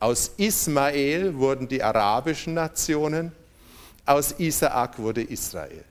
[0.00, 3.32] Aus Ismael wurden die arabischen Nationen,
[4.06, 5.84] aus Isaak wurde Israel.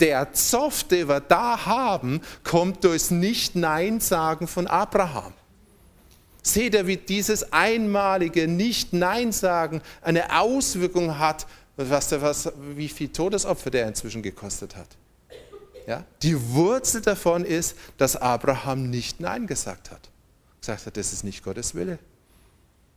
[0.00, 5.32] Der Zoff, den wir da haben, kommt durchs Nicht-Nein-Sagen von Abraham.
[6.42, 13.88] Seht ihr, wie dieses einmalige Nicht-Nein-Sagen eine Auswirkung hat, was, was, wie viel Todesopfer der
[13.88, 14.88] inzwischen gekostet hat.
[15.86, 16.04] Ja?
[16.22, 20.00] Die Wurzel davon ist, dass Abraham nicht Nein gesagt hat.
[20.60, 21.98] Gesagt hat, das ist nicht Gottes Wille.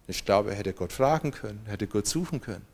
[0.10, 2.66] Ich glaube, er hätte Gott fragen können, hätte Gott suchen können.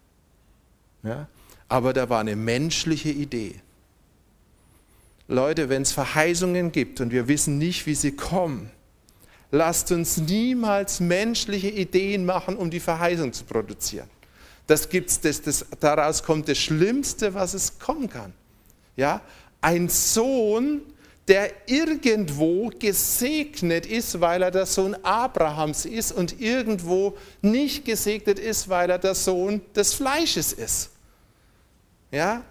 [1.04, 1.28] Ja?
[1.68, 3.56] Aber da war eine menschliche Idee.
[5.28, 8.72] Leute, wenn es Verheißungen gibt und wir wissen nicht, wie sie kommen,
[9.52, 14.10] lasst uns niemals menschliche Ideen machen, um die Verheißung zu produzieren.
[14.68, 18.34] Das gibt's, das, das, daraus kommt das Schlimmste, was es kommen kann.
[18.96, 19.22] Ja?
[19.62, 20.82] Ein Sohn,
[21.28, 28.70] der irgendwo gesegnet ist, weil er der Sohn Abrahams ist und irgendwo nicht gesegnet ist,
[28.70, 30.92] weil er der Sohn des Fleisches ist.
[32.12, 32.44] Ja?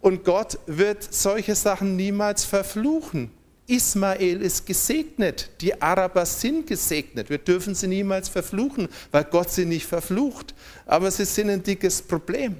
[0.00, 3.30] Und Gott wird solche Sachen niemals verfluchen.
[3.66, 7.30] Ismael ist gesegnet, die Araber sind gesegnet.
[7.30, 10.54] Wir dürfen sie niemals verfluchen, weil Gott sie nicht verflucht.
[10.86, 12.56] Aber sie sind ein dickes Problem.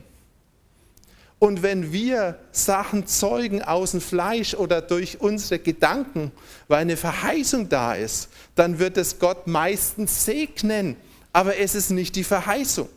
[1.43, 6.31] Und wenn wir Sachen zeugen aus dem Fleisch oder durch unsere Gedanken,
[6.69, 10.95] weil eine Verheißung da ist, dann wird es Gott meistens segnen,
[11.33, 12.89] aber es ist nicht die Verheißung.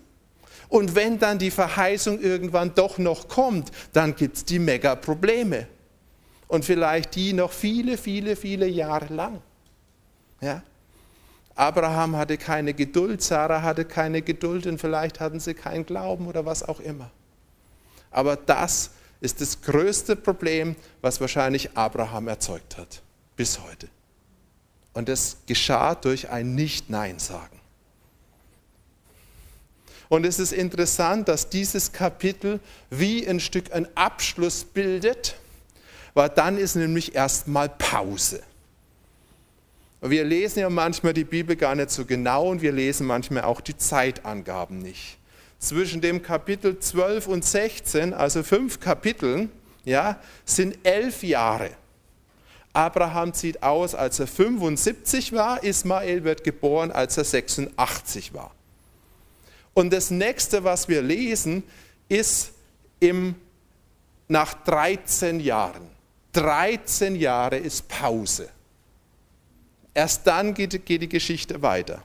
[0.70, 5.66] Und wenn dann die Verheißung irgendwann doch noch kommt, dann gibt es die Mega-Probleme.
[6.48, 9.42] Und vielleicht die noch viele, viele, viele Jahre lang.
[10.40, 10.62] Ja?
[11.56, 16.46] Abraham hatte keine Geduld, Sarah hatte keine Geduld und vielleicht hatten sie keinen Glauben oder
[16.46, 17.10] was auch immer.
[18.16, 23.02] Aber das ist das größte Problem, was wahrscheinlich Abraham erzeugt hat,
[23.36, 23.90] bis heute.
[24.94, 27.60] Und das geschah durch ein Nicht-Nein-Sagen.
[30.08, 35.36] Und es ist interessant, dass dieses Kapitel wie ein Stück ein Abschluss bildet,
[36.14, 38.42] weil dann ist nämlich erstmal Pause.
[40.00, 43.60] Wir lesen ja manchmal die Bibel gar nicht so genau und wir lesen manchmal auch
[43.60, 45.18] die Zeitangaben nicht
[45.66, 49.52] zwischen dem Kapitel 12 und 16, also fünf Kapiteln,
[49.84, 51.72] ja, sind elf Jahre.
[52.74, 58.52] Abraham zieht aus, als er 75 war, Ismael wird geboren, als er 86 war.
[59.74, 61.64] Und das nächste, was wir lesen,
[62.10, 62.52] ist
[63.00, 63.36] im,
[64.28, 65.88] nach 13 Jahren.
[66.34, 68.50] 13 Jahre ist Pause.
[69.94, 72.04] Erst dann geht, geht die Geschichte weiter.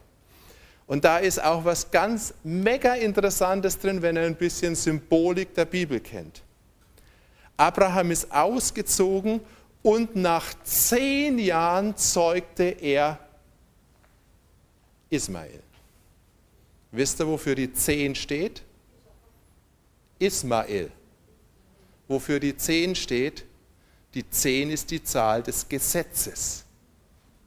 [0.91, 5.65] Und da ist auch was ganz mega Interessantes drin, wenn ihr ein bisschen Symbolik der
[5.65, 6.43] Bibel kennt.
[7.57, 9.41] Abraham ist ausgezogen
[9.85, 13.21] und nach zehn Jahren zeugte er
[15.11, 15.63] Ismael.
[16.91, 18.61] Wisst ihr, wofür die zehn steht?
[20.19, 20.91] Ismael.
[22.09, 23.45] Wofür die zehn steht?
[24.13, 26.65] Die zehn ist die Zahl des Gesetzes.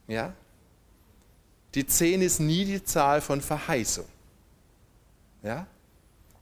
[0.08, 0.32] Ja?
[1.74, 4.06] Die 10 ist nie die Zahl von Verheißung.
[5.42, 5.66] Ja?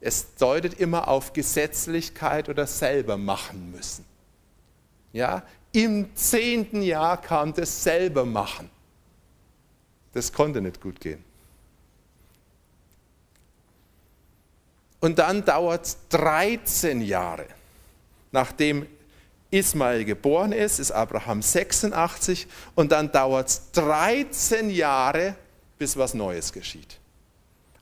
[0.00, 4.04] Es deutet immer auf Gesetzlichkeit oder selber machen müssen.
[5.12, 5.42] Ja?
[5.72, 8.70] Im zehnten Jahr kam das selber machen.
[10.12, 11.24] Das konnte nicht gut gehen.
[15.00, 17.46] Und dann dauert es 13 Jahre,
[18.30, 18.86] nachdem
[19.52, 25.36] Ismael geboren ist, ist Abraham 86 und dann dauert es 13 Jahre,
[25.78, 26.98] bis was Neues geschieht.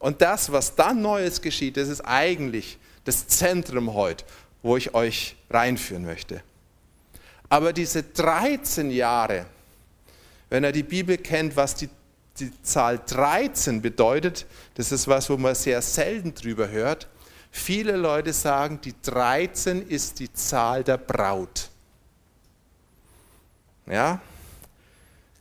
[0.00, 4.24] Und das, was dann Neues geschieht, das ist eigentlich das Zentrum heute,
[4.62, 6.42] wo ich euch reinführen möchte.
[7.48, 9.46] Aber diese 13 Jahre,
[10.48, 11.88] wenn er die Bibel kennt, was die,
[12.38, 17.08] die Zahl 13 bedeutet, das ist was, wo man sehr selten drüber hört,
[17.50, 21.68] Viele Leute sagen, die 13 ist die Zahl der Braut.
[23.86, 24.20] Ja?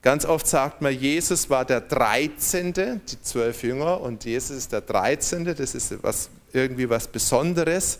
[0.01, 4.81] Ganz oft sagt man, Jesus war der 13., die zwölf Jünger, und Jesus ist der
[4.81, 7.99] 13., das ist was, irgendwie was Besonderes.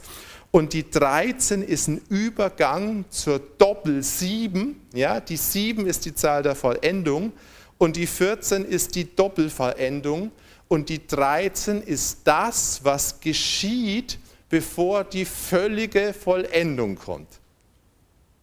[0.51, 4.87] Und die 13 ist ein Übergang zur Doppel 7.
[4.93, 5.19] Ja?
[5.19, 7.33] Die 7 ist die Zahl der Vollendung
[7.77, 10.31] und die 14 ist die Doppelvollendung
[10.69, 17.27] und die 13 ist das, was geschieht, bevor die völlige Vollendung kommt.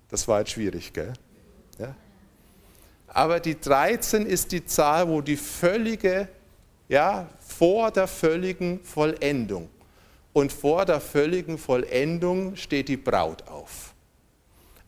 [0.09, 1.13] Das war jetzt schwierig, gell?
[1.79, 1.95] Ja?
[3.07, 6.29] Aber die 13 ist die Zahl, wo die völlige,
[6.89, 9.69] ja, vor der völligen Vollendung.
[10.33, 13.95] Und vor der völligen Vollendung steht die Braut auf.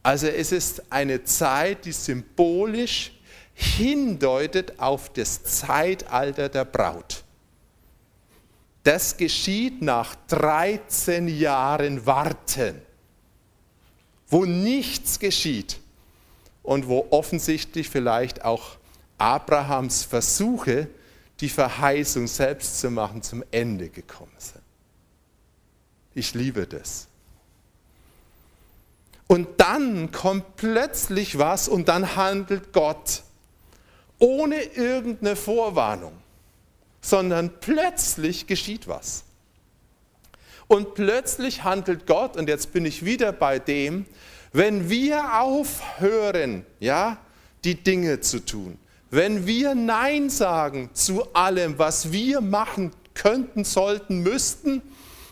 [0.03, 3.12] Also es ist eine Zeit, die symbolisch
[3.55, 7.24] hindeutet auf das Zeitalter der Braut.
[8.85, 12.81] Das geschieht nach 13 Jahren Warten,
[14.29, 15.81] wo nichts geschieht
[16.62, 18.76] und wo offensichtlich vielleicht auch
[19.18, 20.89] Abrahams Versuche,
[21.41, 24.62] die Verheißung selbst zu machen, zum Ende gekommen sind.
[26.14, 27.07] Ich liebe das.
[29.26, 33.22] Und dann kommt plötzlich was und dann handelt Gott
[34.18, 36.12] ohne irgendeine Vorwarnung
[37.01, 39.24] sondern plötzlich geschieht was.
[40.66, 44.05] Und plötzlich handelt Gott, und jetzt bin ich wieder bei dem,
[44.53, 47.18] wenn wir aufhören, ja,
[47.64, 48.78] die Dinge zu tun,
[49.11, 54.82] wenn wir Nein sagen zu allem, was wir machen könnten, sollten, müssten,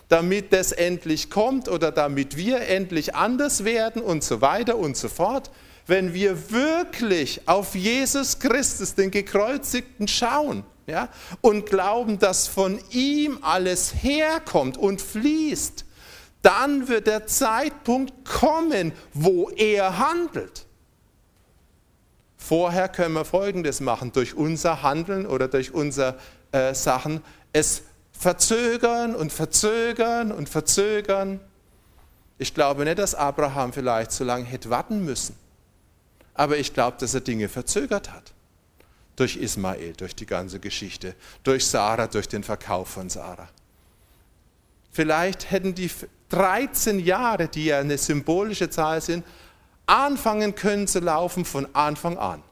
[0.09, 5.09] damit das endlich kommt oder damit wir endlich anders werden und so weiter und so
[5.09, 5.51] fort,
[5.87, 11.09] wenn wir wirklich auf Jesus Christus, den Gekreuzigten, schauen, ja,
[11.41, 15.85] und glauben, dass von ihm alles herkommt und fließt,
[16.43, 20.67] dann wird der Zeitpunkt kommen, wo er handelt.
[22.37, 26.17] Vorher können wir Folgendes machen, durch unser Handeln oder durch unsere
[26.53, 27.21] äh, Sachen,
[27.53, 27.83] es
[28.13, 31.41] verzögern und verzögern und verzögern.
[32.39, 35.35] Ich glaube nicht, dass Abraham vielleicht so lange hätte warten müssen.
[36.35, 38.36] Aber ich glaube, dass er Dinge verzögert hat.
[39.17, 43.49] Durch Ismael, durch die ganze Geschichte, durch Sarah, durch den Verkauf von Sarah.
[44.93, 45.91] Vielleicht hätten die
[46.29, 49.25] 13 Jahre, die ja eine symbolische Zahl sind,
[49.87, 52.43] anfangen können zu laufen von Anfang an.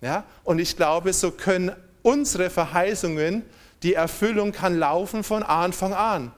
[0.00, 0.24] Ja?
[0.44, 1.72] Und ich glaube, so können
[2.02, 3.42] unsere Verheißungen,
[3.82, 6.32] die Erfüllung kann laufen von Anfang an.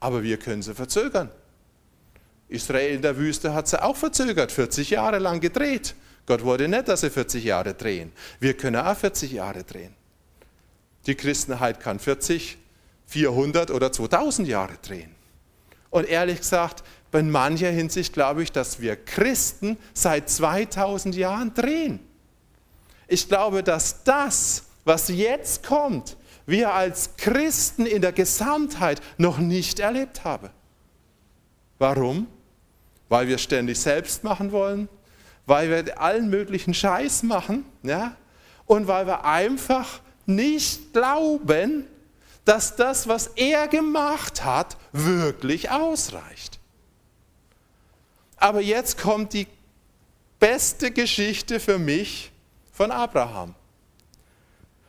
[0.00, 1.30] Aber wir können sie verzögern.
[2.48, 5.94] Israel in der Wüste hat sie auch verzögert, 40 Jahre lang gedreht.
[6.28, 8.12] Gott wollte nicht, dass sie 40 Jahre drehen.
[8.38, 9.94] Wir können auch 40 Jahre drehen.
[11.06, 12.58] Die Christenheit kann 40,
[13.06, 15.14] 400 oder 2000 Jahre drehen.
[15.88, 21.98] Und ehrlich gesagt, in mancher Hinsicht glaube ich, dass wir Christen seit 2000 Jahren drehen.
[23.06, 29.80] Ich glaube, dass das, was jetzt kommt, wir als Christen in der Gesamtheit noch nicht
[29.80, 30.50] erlebt haben.
[31.78, 32.26] Warum?
[33.08, 34.90] Weil wir ständig selbst machen wollen,
[35.48, 38.14] weil wir allen möglichen Scheiß machen, ja?
[38.66, 41.86] Und weil wir einfach nicht glauben,
[42.44, 46.60] dass das, was er gemacht hat, wirklich ausreicht.
[48.36, 49.46] Aber jetzt kommt die
[50.38, 52.30] beste Geschichte für mich
[52.70, 53.54] von Abraham.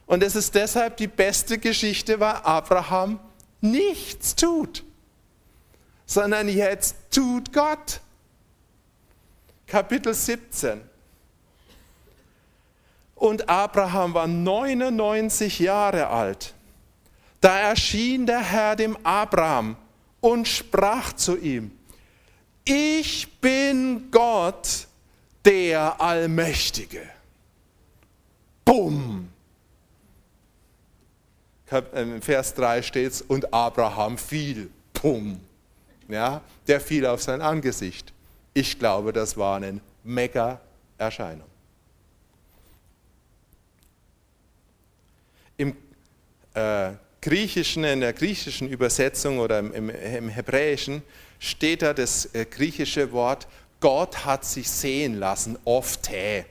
[0.08, 3.18] Und es ist deshalb die beste Geschichte, weil Abraham
[3.62, 4.84] nichts tut,
[6.06, 8.02] sondern jetzt tut Gott.
[9.70, 10.82] Kapitel 17.
[13.16, 16.54] Und Abraham war 99 Jahre alt.
[17.40, 19.76] Da erschien der Herr dem Abraham
[20.22, 21.72] und sprach zu ihm,
[22.66, 24.88] ich bin Gott,
[25.46, 27.02] der Allmächtige.
[28.66, 29.30] Bumm!
[31.94, 34.70] Im Vers 3 steht es, und Abraham fiel.
[35.02, 35.40] Bumm!
[36.08, 38.12] Ja, der fiel auf sein Angesicht.
[38.54, 41.48] Ich glaube, das war eine Mega-Erscheinung.
[45.58, 45.76] Im
[46.54, 46.92] äh,
[47.22, 51.04] Griechischen, in der griechischen Übersetzung oder im, im Hebräischen
[51.38, 53.48] steht da das äh, griechische Wort,
[53.80, 56.46] Gott hat sich sehen lassen, ofte.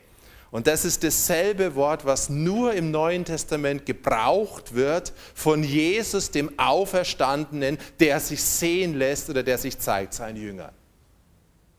[0.51, 6.59] Und das ist dasselbe Wort, was nur im Neuen Testament gebraucht wird von Jesus, dem
[6.59, 10.73] Auferstandenen, der sich sehen lässt oder der sich zeigt seinen Jüngern.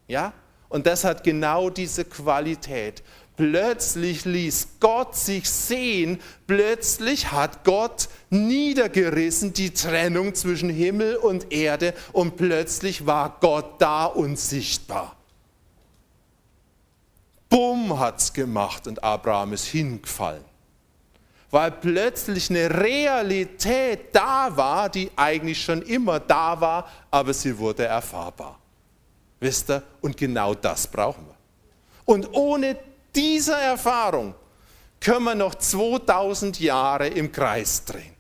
[0.10, 0.34] Ja?
[0.68, 3.01] Und das hat genau diese Qualität.
[3.38, 11.93] Plötzlich ließ Gott sich sehen, plötzlich hat Gott niedergerissen die Trennung zwischen Himmel und Erde
[12.12, 15.16] und plötzlich war Gott da und sichtbar.
[17.47, 20.43] Bumm hat's gemacht und Abraham ist hingefallen.
[21.49, 27.86] Weil plötzlich eine Realität da war, die eigentlich schon immer da war, aber sie wurde
[27.86, 28.60] erfahrbar.
[29.39, 29.83] Wisst ihr?
[30.01, 31.35] Und genau das brauchen wir.
[32.05, 32.77] Und ohne
[33.15, 34.35] diese Erfahrung
[34.99, 38.13] können wir noch 2000 Jahre im Kreis drehen.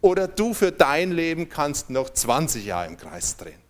[0.00, 3.60] Oder du für dein Leben kannst noch 20 Jahre im Kreis drehen.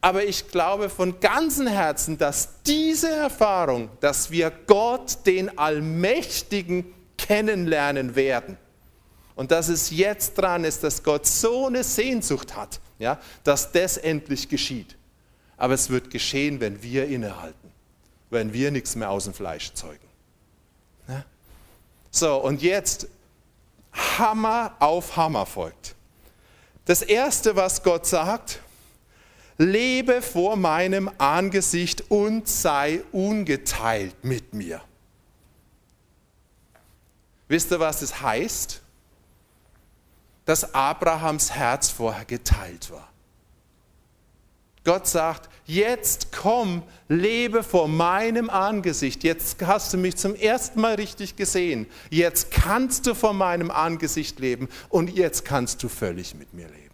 [0.00, 8.14] Aber ich glaube von ganzem Herzen, dass diese Erfahrung, dass wir Gott, den Allmächtigen, kennenlernen
[8.14, 8.56] werden.
[9.34, 13.96] Und dass es jetzt dran ist, dass Gott so eine Sehnsucht hat, ja, dass das
[13.96, 14.97] endlich geschieht.
[15.58, 17.70] Aber es wird geschehen, wenn wir innehalten,
[18.30, 20.06] wenn wir nichts mehr aus dem Fleisch zeugen.
[21.08, 21.24] Ja?
[22.10, 23.08] So, und jetzt
[23.92, 25.94] Hammer auf Hammer folgt.
[26.84, 28.60] Das Erste, was Gott sagt,
[29.58, 34.80] lebe vor meinem Angesicht und sei ungeteilt mit mir.
[37.48, 38.80] Wisst ihr, was das heißt?
[40.44, 43.07] Dass Abrahams Herz vorher geteilt war.
[44.88, 49.22] Gott sagt, jetzt komm, lebe vor meinem Angesicht.
[49.22, 51.86] Jetzt hast du mich zum ersten Mal richtig gesehen.
[52.10, 56.88] Jetzt kannst du vor meinem Angesicht leben und jetzt kannst du völlig mit mir leben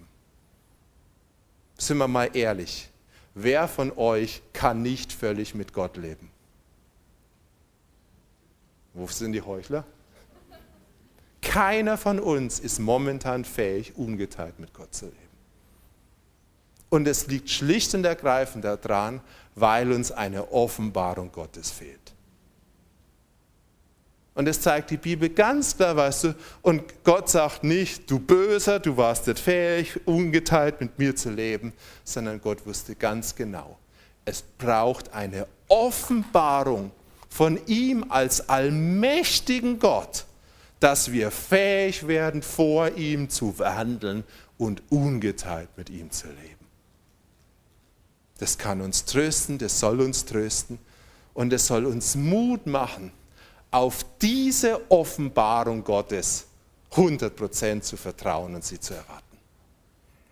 [1.76, 2.88] sind wir mal ehrlich,
[3.34, 6.30] wer von euch kann nicht völlig mit Gott leben?
[8.92, 9.84] Wo sind die Heuchler?
[11.42, 15.23] Keiner von uns ist momentan fähig, ungeteilt mit Gott zu leben.
[16.94, 19.20] Und es liegt schlicht und ergreifend daran,
[19.56, 22.12] weil uns eine Offenbarung Gottes fehlt.
[24.34, 26.34] Und das zeigt die Bibel ganz klar, weißt du.
[26.62, 31.72] Und Gott sagt nicht, du Böser, du warst nicht fähig, ungeteilt mit mir zu leben,
[32.04, 33.76] sondern Gott wusste ganz genau,
[34.24, 36.92] es braucht eine Offenbarung
[37.28, 40.26] von ihm als allmächtigen Gott,
[40.78, 44.22] dass wir fähig werden, vor ihm zu verhandeln
[44.58, 46.63] und ungeteilt mit ihm zu leben.
[48.44, 50.78] Das kann uns trösten, das soll uns trösten
[51.32, 53.10] und es soll uns Mut machen,
[53.70, 56.44] auf diese Offenbarung Gottes
[56.92, 59.38] 100% zu vertrauen und sie zu erwarten.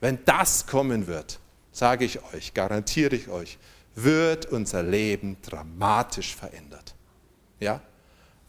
[0.01, 1.39] Wenn das kommen wird,
[1.73, 3.57] sage ich euch, garantiere ich euch,
[3.95, 6.95] wird unser Leben dramatisch verändert.
[7.61, 7.81] Ja?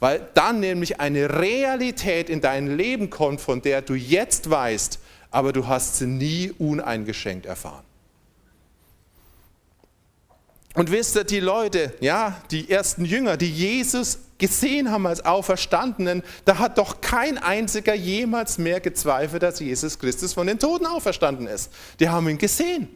[0.01, 4.99] Weil dann nämlich eine Realität in dein Leben kommt, von der du jetzt weißt,
[5.31, 7.85] aber du hast sie nie uneingeschränkt erfahren.
[10.73, 16.23] Und wisst ihr, die Leute, ja, die ersten Jünger, die Jesus gesehen haben als Auferstandenen,
[16.45, 21.47] da hat doch kein einziger jemals mehr gezweifelt, dass Jesus Christus von den Toten auferstanden
[21.47, 21.71] ist.
[21.99, 22.89] Die haben ihn gesehen.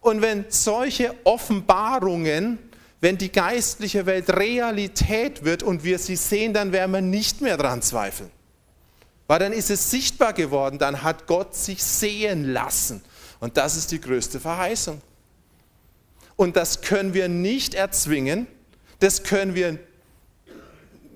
[0.00, 2.60] Und wenn solche Offenbarungen,
[3.00, 7.56] wenn die geistliche Welt Realität wird und wir sie sehen, dann werden wir nicht mehr
[7.56, 8.30] daran zweifeln.
[9.26, 13.02] Weil dann ist es sichtbar geworden, dann hat Gott sich sehen lassen.
[13.40, 15.02] Und das ist die größte Verheißung.
[16.36, 18.46] Und das können wir nicht erzwingen,
[19.00, 19.78] das können wir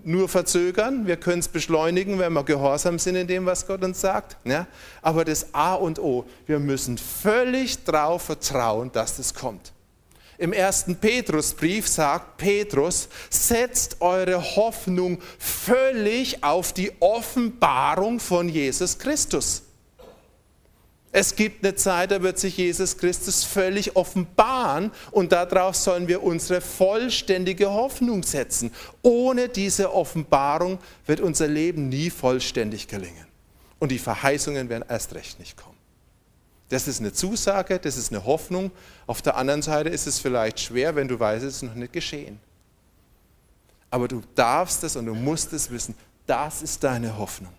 [0.03, 4.01] nur verzögern, wir können es beschleunigen, wenn wir gehorsam sind in dem, was Gott uns
[4.01, 4.37] sagt.
[4.45, 4.67] Ja?
[5.03, 9.73] Aber das A und O, wir müssen völlig darauf vertrauen, dass das kommt.
[10.39, 19.65] Im ersten Petrusbrief sagt Petrus, setzt eure Hoffnung völlig auf die Offenbarung von Jesus Christus.
[21.13, 26.23] Es gibt eine Zeit, da wird sich Jesus Christus völlig offenbaren und darauf sollen wir
[26.23, 28.71] unsere vollständige Hoffnung setzen.
[29.03, 33.27] Ohne diese Offenbarung wird unser Leben nie vollständig gelingen.
[33.81, 35.77] Und die Verheißungen werden erst recht nicht kommen.
[36.69, 38.71] Das ist eine Zusage, das ist eine Hoffnung.
[39.09, 41.93] Auf der anderen Seite ist es vielleicht schwer, wenn du weißt, es ist noch nicht
[41.93, 42.39] geschehen.
[43.91, 45.97] Aber du darfst es und du musst es wissen,
[46.27, 47.53] das ist deine Hoffnung.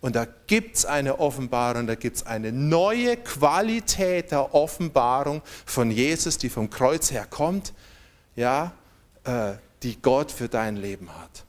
[0.00, 5.90] Und da gibt es eine Offenbarung, da gibt es eine neue Qualität der Offenbarung von
[5.90, 7.72] Jesus, die vom Kreuz her kommt,
[8.36, 8.72] ja,
[9.24, 11.44] äh, die Gott für dein Leben hat.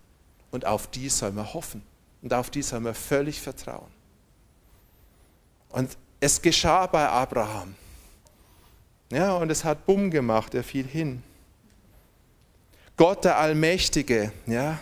[0.52, 1.84] Und auf die soll man hoffen.
[2.22, 3.92] Und auf die soll man völlig vertrauen.
[5.70, 7.76] Und es geschah bei Abraham.
[9.12, 11.24] Ja, und es hat Bumm gemacht, er fiel hin.
[12.98, 14.80] Gott der Allmächtige, ja,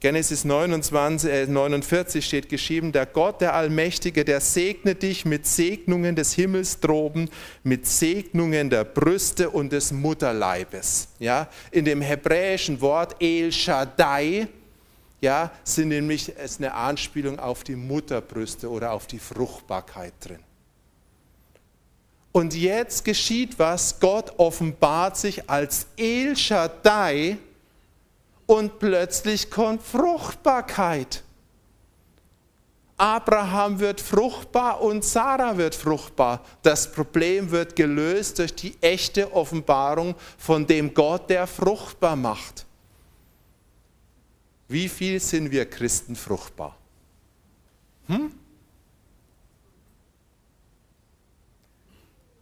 [0.00, 6.14] Genesis 29, äh 49 steht geschrieben, der Gott, der Allmächtige, der segne dich mit Segnungen
[6.14, 7.30] des Himmels droben,
[7.62, 11.08] mit Segnungen der Brüste und des Mutterleibes.
[11.18, 14.48] Ja, in dem hebräischen Wort El Shaddai,
[15.22, 20.40] ja, sind nämlich ist eine Anspielung auf die Mutterbrüste oder auf die Fruchtbarkeit drin.
[22.32, 27.38] Und jetzt geschieht was, Gott offenbart sich als El Shaddai,
[28.46, 31.22] und plötzlich kommt Fruchtbarkeit.
[32.98, 36.42] Abraham wird fruchtbar und Sarah wird fruchtbar.
[36.62, 42.64] Das Problem wird gelöst durch die echte Offenbarung von dem Gott, der fruchtbar macht.
[44.68, 46.76] Wie viel sind wir Christen fruchtbar?
[48.06, 48.32] Hm?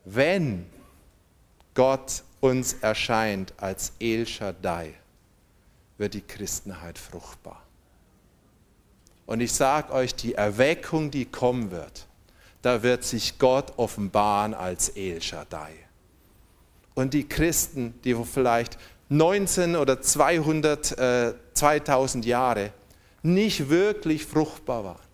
[0.04, 0.66] Wenn
[1.74, 4.94] Gott uns erscheint als El Shaddai,
[5.98, 7.62] wird die Christenheit fruchtbar.
[9.26, 12.06] Und ich sage euch, die Erweckung, die kommen wird,
[12.62, 15.72] da wird sich Gott offenbaren als El Shaddai.
[16.94, 18.78] Und die Christen, die vielleicht
[19.08, 22.72] 19 oder 200, äh, 2000 Jahre
[23.22, 25.04] nicht wirklich fruchtbar waren,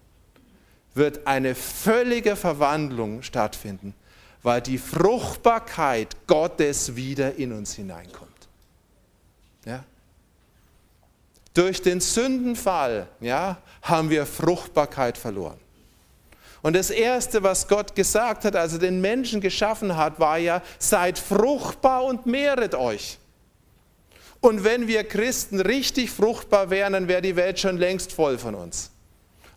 [0.94, 3.94] wird eine völlige Verwandlung stattfinden,
[4.42, 8.48] weil die Fruchtbarkeit Gottes wieder in uns hineinkommt.
[9.64, 9.84] Ja?
[11.60, 15.58] Durch den Sündenfall ja, haben wir Fruchtbarkeit verloren.
[16.62, 20.62] Und das Erste, was Gott gesagt hat, als er den Menschen geschaffen hat, war ja,
[20.78, 23.18] seid fruchtbar und mehret euch.
[24.40, 28.54] Und wenn wir Christen richtig fruchtbar wären, dann wäre die Welt schon längst voll von
[28.54, 28.90] uns.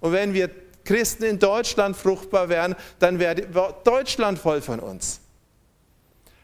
[0.01, 0.49] Und wenn wir
[0.83, 3.47] Christen in Deutschland fruchtbar wären, dann wäre
[3.85, 5.21] Deutschland voll von uns.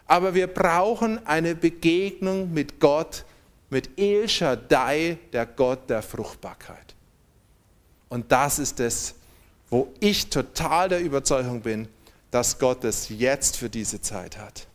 [0.06, 3.26] Aber wir brauchen eine Begegnung mit Gott,
[3.70, 6.96] mit El Shaddai, der Gott der Fruchtbarkeit.
[8.10, 9.16] Und das ist es,
[9.70, 11.88] wo ich total der Überzeugung bin,
[12.32, 14.68] dass Gott es jetzt für diese Zeit hat.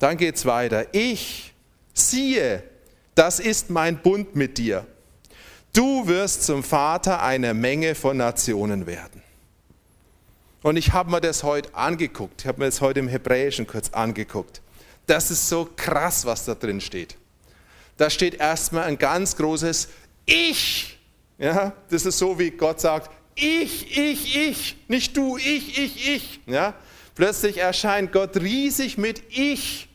[0.00, 0.86] Dann geht es weiter.
[0.92, 1.52] Ich
[1.92, 2.62] siehe,
[3.14, 4.86] das ist mein Bund mit dir.
[5.72, 9.22] Du wirst zum Vater einer Menge von Nationen werden.
[10.62, 12.42] Und ich habe mir das heute angeguckt.
[12.42, 14.60] Ich habe mir das heute im Hebräischen kurz angeguckt.
[15.06, 17.16] Das ist so krass, was da drin steht.
[17.96, 19.88] Da steht erstmal ein ganz großes
[20.26, 20.98] Ich.
[21.38, 26.40] Ja, das ist so, wie Gott sagt, ich, ich, ich, nicht du, ich, ich, ich.
[26.46, 26.74] Ja?
[27.14, 29.88] Plötzlich erscheint Gott riesig mit ich.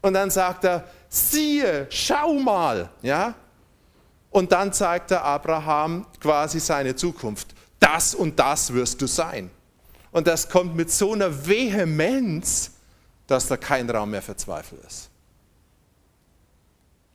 [0.00, 2.90] Und dann sagt er, siehe, schau mal.
[3.02, 3.34] Ja?
[4.30, 7.48] Und dann zeigt er Abraham quasi seine Zukunft.
[7.80, 9.50] Das und das wirst du sein.
[10.12, 12.72] Und das kommt mit so einer Vehemenz,
[13.26, 15.08] dass da kein Raum mehr für Zweifel ist.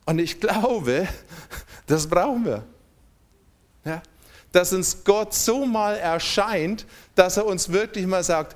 [0.05, 1.07] Und ich glaube,
[1.87, 2.63] das brauchen wir.
[3.83, 4.01] Ja?
[4.51, 6.85] Dass uns Gott so mal erscheint,
[7.15, 8.55] dass er uns wirklich mal sagt,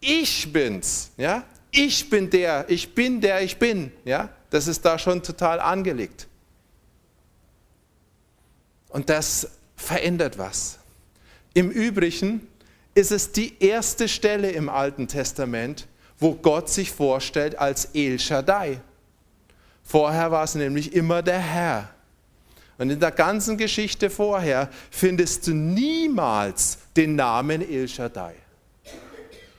[0.00, 1.44] ich bin's, ja?
[1.70, 4.28] Ich bin der, ich bin der, ich bin, ja?
[4.50, 6.28] Das ist da schon total angelegt.
[8.88, 10.78] Und das verändert was.
[11.54, 12.46] Im Übrigen
[12.96, 15.86] ist es die erste Stelle im Alten Testament,
[16.18, 18.80] wo Gott sich vorstellt als El Shaddai.
[19.84, 21.90] Vorher war es nämlich immer der Herr.
[22.78, 28.34] Und in der ganzen Geschichte vorher findest du niemals den Namen El Shaddai.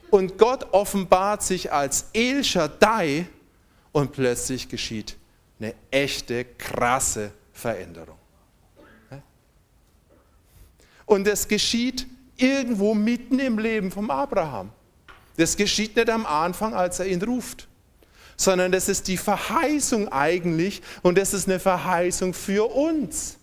[0.10, 3.28] Und Gott offenbart sich als El Shaddai
[3.92, 5.16] und plötzlich geschieht
[5.60, 8.18] eine echte, krasse Veränderung.
[11.06, 12.08] Und es geschieht
[12.38, 14.70] irgendwo mitten im Leben vom Abraham.
[15.38, 17.68] Das geschieht nicht am Anfang, als er ihn ruft,
[18.36, 23.38] sondern das ist die Verheißung eigentlich und das ist eine Verheißung für uns.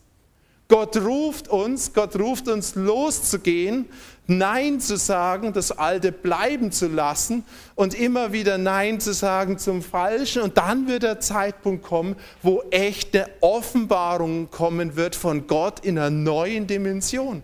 [0.67, 3.87] Gott ruft uns, Gott ruft uns loszugehen,
[4.27, 9.83] Nein zu sagen, das Alte bleiben zu lassen und immer wieder Nein zu sagen zum
[9.83, 10.41] Falschen.
[10.41, 16.09] Und dann wird der Zeitpunkt kommen, wo echte Offenbarung kommen wird von Gott in einer
[16.09, 17.43] neuen Dimension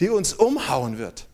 [0.00, 1.26] die uns umhauen wird.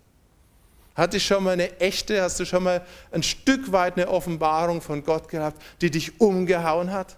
[0.95, 4.81] Hatte ich schon mal eine echte, hast du schon mal ein Stück weit eine Offenbarung
[4.81, 7.17] von Gott gehabt, die dich umgehauen hat?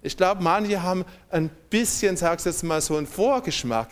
[0.00, 3.88] Ich glaube, manche haben ein bisschen, sagst du jetzt mal, so einen Vorgeschmack.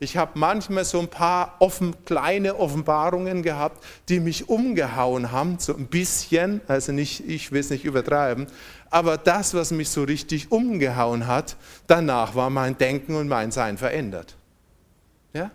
[0.00, 5.74] Ich habe manchmal so ein paar offen, kleine Offenbarungen gehabt, die mich umgehauen haben, so
[5.74, 8.46] ein bisschen, also nicht, ich will es nicht übertreiben,
[8.90, 11.56] aber das, was mich so richtig umgehauen hat,
[11.86, 14.36] danach war mein Denken und mein Sein verändert.
[15.32, 15.50] Ja?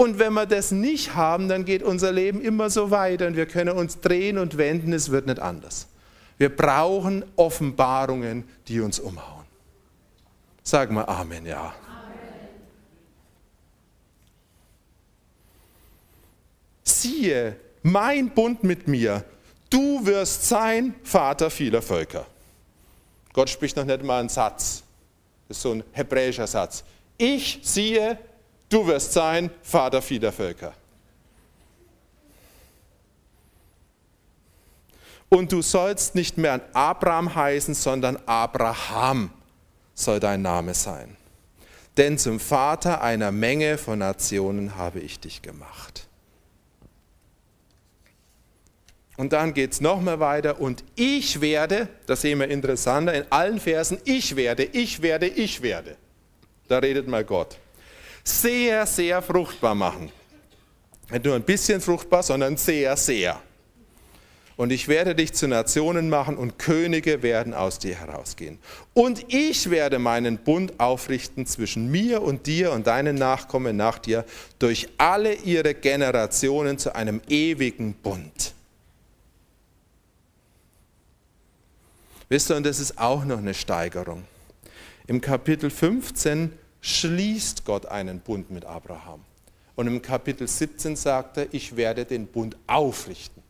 [0.00, 3.44] Und wenn wir das nicht haben, dann geht unser Leben immer so weiter und wir
[3.44, 5.88] können uns drehen und wenden, es wird nicht anders.
[6.38, 9.44] Wir brauchen Offenbarungen, die uns umhauen.
[10.62, 11.64] Sag mal Amen, ja.
[11.64, 11.74] Amen.
[16.82, 19.22] Siehe, mein Bund mit mir,
[19.68, 22.24] du wirst sein Vater vieler Völker.
[23.34, 24.82] Gott spricht noch nicht mal einen Satz.
[25.46, 26.84] Das ist so ein hebräischer Satz.
[27.18, 28.18] Ich siehe,
[28.70, 30.72] Du wirst sein Vater vieler Völker.
[35.28, 39.30] Und du sollst nicht mehr Abraham heißen, sondern Abraham
[39.94, 41.16] soll dein Name sein.
[41.96, 46.06] Denn zum Vater einer Menge von Nationen habe ich dich gemacht.
[49.16, 50.60] Und dann geht es nochmal weiter.
[50.60, 55.60] Und ich werde, das sehen wir interessanter in allen Versen, ich werde, ich werde, ich
[55.60, 55.96] werde.
[56.68, 57.58] Da redet mal Gott
[58.24, 60.10] sehr, sehr fruchtbar machen.
[61.10, 63.40] Nicht nur ein bisschen fruchtbar, sondern sehr, sehr.
[64.60, 68.58] Und ich werde dich zu Nationen machen und Könige werden aus dir herausgehen.
[68.92, 74.26] Und ich werde meinen Bund aufrichten zwischen mir und dir und deinen Nachkommen nach dir
[74.58, 78.52] durch alle ihre Generationen zu einem ewigen Bund.
[82.28, 84.24] Wisst ihr, und das ist auch noch eine Steigerung.
[85.06, 89.24] Im Kapitel 15 schließt Gott einen Bund mit Abraham.
[89.76, 93.42] Und im Kapitel 17 sagt er, ich werde den Bund aufrichten.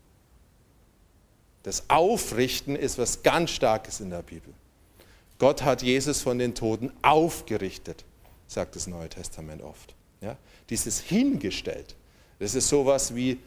[1.62, 4.53] Das Aufrichten ist was ganz Starkes in der Bibel.
[5.39, 8.05] Gott hat Jesus von den Toten aufgerichtet,
[8.47, 9.95] sagt das Neue Testament oft.
[10.20, 10.37] Ja?
[10.68, 11.97] Dieses hingestellt,
[12.39, 13.39] das ist sowas wie,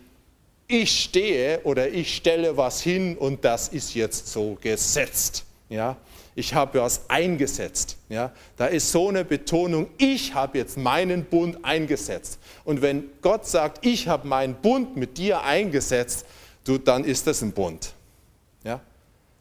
[0.67, 5.45] ich stehe oder ich stelle was hin und das ist jetzt so gesetzt.
[5.69, 5.97] Ja?
[6.35, 7.97] ich habe was eingesetzt.
[8.09, 8.31] Ja?
[8.57, 12.39] Da ist so eine Betonung, ich habe jetzt meinen Bund eingesetzt.
[12.63, 16.25] Und wenn Gott sagt, ich habe meinen Bund mit dir eingesetzt,
[16.63, 17.93] du, dann ist das ein Bund.
[18.63, 18.79] Ja?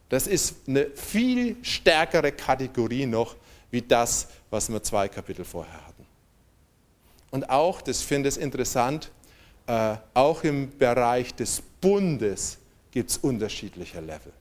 [0.09, 3.37] Das ist eine viel stärkere Kategorie noch,
[3.71, 6.07] wie das, was wir zwei Kapitel vorher hatten.
[7.31, 9.11] Und auch, das finde ich interessant,
[9.67, 12.59] äh, auch im Bereich des Bundes
[12.91, 14.33] gibt es unterschiedliche Level.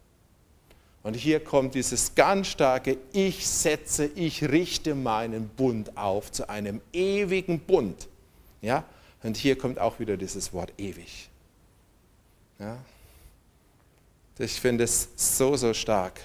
[1.03, 6.79] Und hier kommt dieses ganz starke, ich setze, ich richte meinen Bund auf zu einem
[6.93, 8.07] ewigen Bund.
[8.61, 8.83] Ja?
[9.23, 11.29] Und hier kommt auch wieder dieses Wort ewig.
[12.59, 12.77] Ja?
[14.37, 16.19] Ich finde es so, so stark.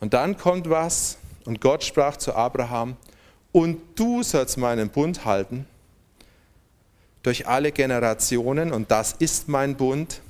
[0.00, 2.96] Und dann kommt was und Gott sprach zu Abraham,
[3.52, 5.66] und du sollst meinen Bund halten
[7.22, 10.20] durch alle Generationen, und das ist mein Bund,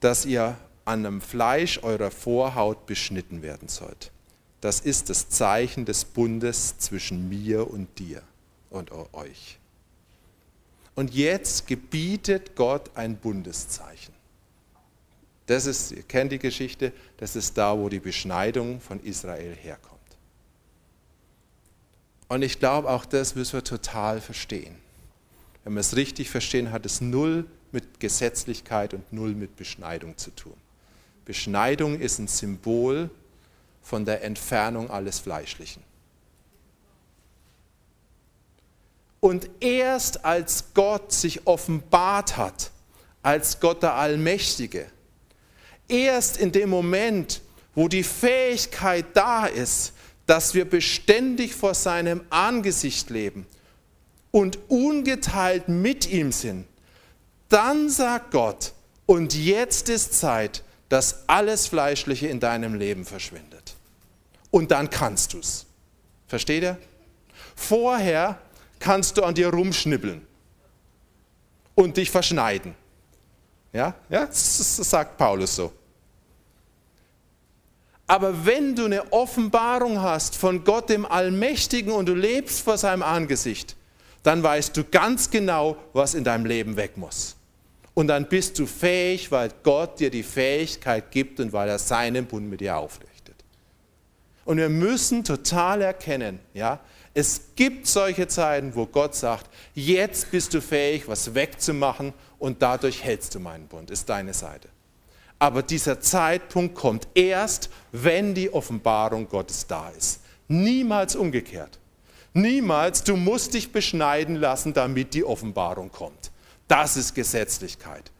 [0.00, 4.10] dass ihr an dem Fleisch eurer Vorhaut beschnitten werden sollt.
[4.60, 8.22] Das ist das Zeichen des Bundes zwischen mir und dir
[8.70, 9.58] und euch.
[10.94, 14.12] Und jetzt gebietet Gott ein Bundeszeichen.
[15.46, 19.98] Das ist, ihr kennt die Geschichte, das ist da, wo die Beschneidung von Israel herkommt.
[22.28, 24.76] Und ich glaube, auch das müssen wir total verstehen.
[25.68, 30.30] Wenn wir es richtig verstehen, hat es null mit Gesetzlichkeit und null mit Beschneidung zu
[30.30, 30.56] tun.
[31.26, 33.10] Beschneidung ist ein Symbol
[33.82, 35.82] von der Entfernung alles Fleischlichen.
[39.20, 42.70] Und erst als Gott sich offenbart hat,
[43.22, 44.86] als Gott der Allmächtige,
[45.86, 47.42] erst in dem Moment,
[47.74, 49.92] wo die Fähigkeit da ist,
[50.24, 53.44] dass wir beständig vor seinem Angesicht leben
[54.30, 56.66] und ungeteilt mit ihm sind,
[57.48, 58.72] dann sagt Gott,
[59.06, 63.74] und jetzt ist Zeit, dass alles Fleischliche in deinem Leben verschwindet.
[64.50, 65.66] Und dann kannst du es.
[66.26, 66.78] Versteht ihr?
[67.56, 68.38] Vorher
[68.78, 70.26] kannst du an dir rumschnippeln
[71.74, 72.74] und dich verschneiden.
[73.72, 75.72] Ja, ja, das sagt Paulus so.
[78.06, 83.02] Aber wenn du eine Offenbarung hast von Gott dem Allmächtigen und du lebst vor seinem
[83.02, 83.76] Angesicht,
[84.22, 87.36] dann weißt du ganz genau, was in deinem Leben weg muss.
[87.94, 92.26] Und dann bist du fähig, weil Gott dir die Fähigkeit gibt und weil er seinen
[92.26, 93.34] Bund mit dir aufrichtet.
[94.44, 96.80] Und wir müssen total erkennen, ja,
[97.12, 103.02] es gibt solche Zeiten, wo Gott sagt, jetzt bist du fähig, was wegzumachen und dadurch
[103.02, 104.68] hältst du meinen Bund, ist deine Seite.
[105.40, 110.20] Aber dieser Zeitpunkt kommt erst, wenn die Offenbarung Gottes da ist.
[110.46, 111.78] Niemals umgekehrt.
[112.34, 116.30] Niemals, du musst dich beschneiden lassen, damit die Offenbarung kommt.
[116.68, 118.10] Das ist Gesetzlichkeit.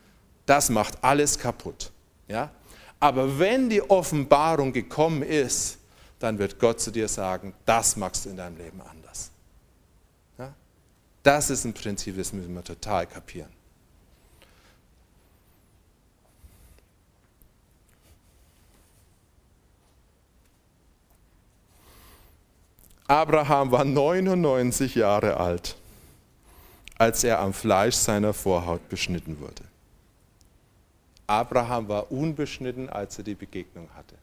[0.46, 1.92] Das macht alles kaputt.
[2.26, 2.50] Ja?
[3.00, 5.78] Aber wenn die Offenbarung gekommen ist,
[6.18, 9.30] dann wird Gott zu dir sagen, das machst du in deinem Leben anders.
[10.38, 10.54] Ja?
[11.22, 13.57] Das ist ein Prinzip, das müssen wir total kapieren.
[23.09, 25.76] Abraham war 99 Jahre alt,
[26.98, 29.64] als er am Fleisch seiner Vorhaut beschnitten wurde.
[31.26, 34.14] Abraham war unbeschnitten, als er die Begegnung hatte.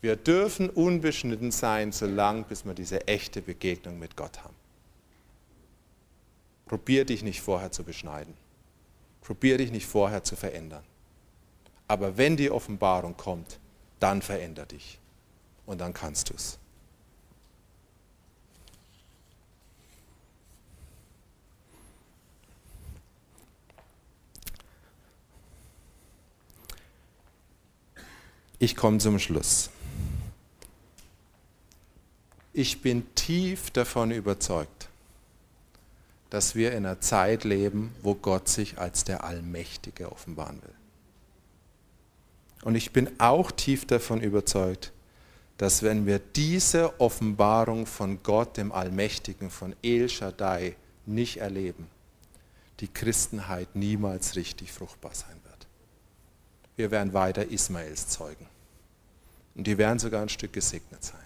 [0.00, 4.54] Wir dürfen unbeschnitten sein, solange bis wir diese echte Begegnung mit Gott haben.
[6.64, 8.32] Probier dich nicht vorher zu beschneiden.
[9.20, 10.84] Probier dich nicht vorher zu verändern.
[11.88, 13.58] Aber wenn die Offenbarung kommt,
[14.00, 14.98] dann veränder dich.
[15.66, 16.58] Und dann kannst du es.
[28.58, 29.68] Ich komme zum Schluss.
[32.54, 34.88] Ich bin tief davon überzeugt,
[36.30, 40.74] dass wir in einer Zeit leben, wo Gott sich als der Allmächtige offenbaren will.
[42.62, 44.92] Und ich bin auch tief davon überzeugt,
[45.58, 51.88] dass wenn wir diese Offenbarung von Gott, dem Allmächtigen, von El Shaddai nicht erleben,
[52.80, 55.35] die Christenheit niemals richtig fruchtbar sein wird
[56.76, 58.46] wir werden weiter Ismaels zeugen.
[59.54, 61.18] Und die werden sogar ein Stück gesegnet sein.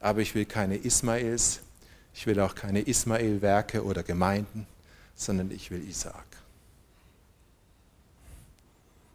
[0.00, 1.60] Aber ich will keine Ismaels,
[2.14, 4.66] ich will auch keine Ismael-Werke oder Gemeinden,
[5.16, 6.24] sondern ich will Isaak.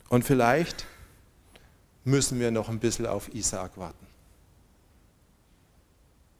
[0.10, 0.86] Und vielleicht
[2.04, 4.06] müssen wir noch ein bisschen auf Isaak warten.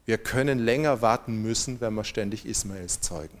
[0.04, 3.40] Wir können länger warten müssen, wenn wir ständig Ismaels zeugen.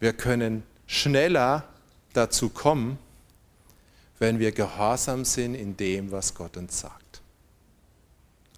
[0.00, 1.68] Wir können schneller
[2.12, 2.98] dazu kommen,
[4.24, 7.20] wenn wir gehorsam sind in dem, was Gott uns sagt.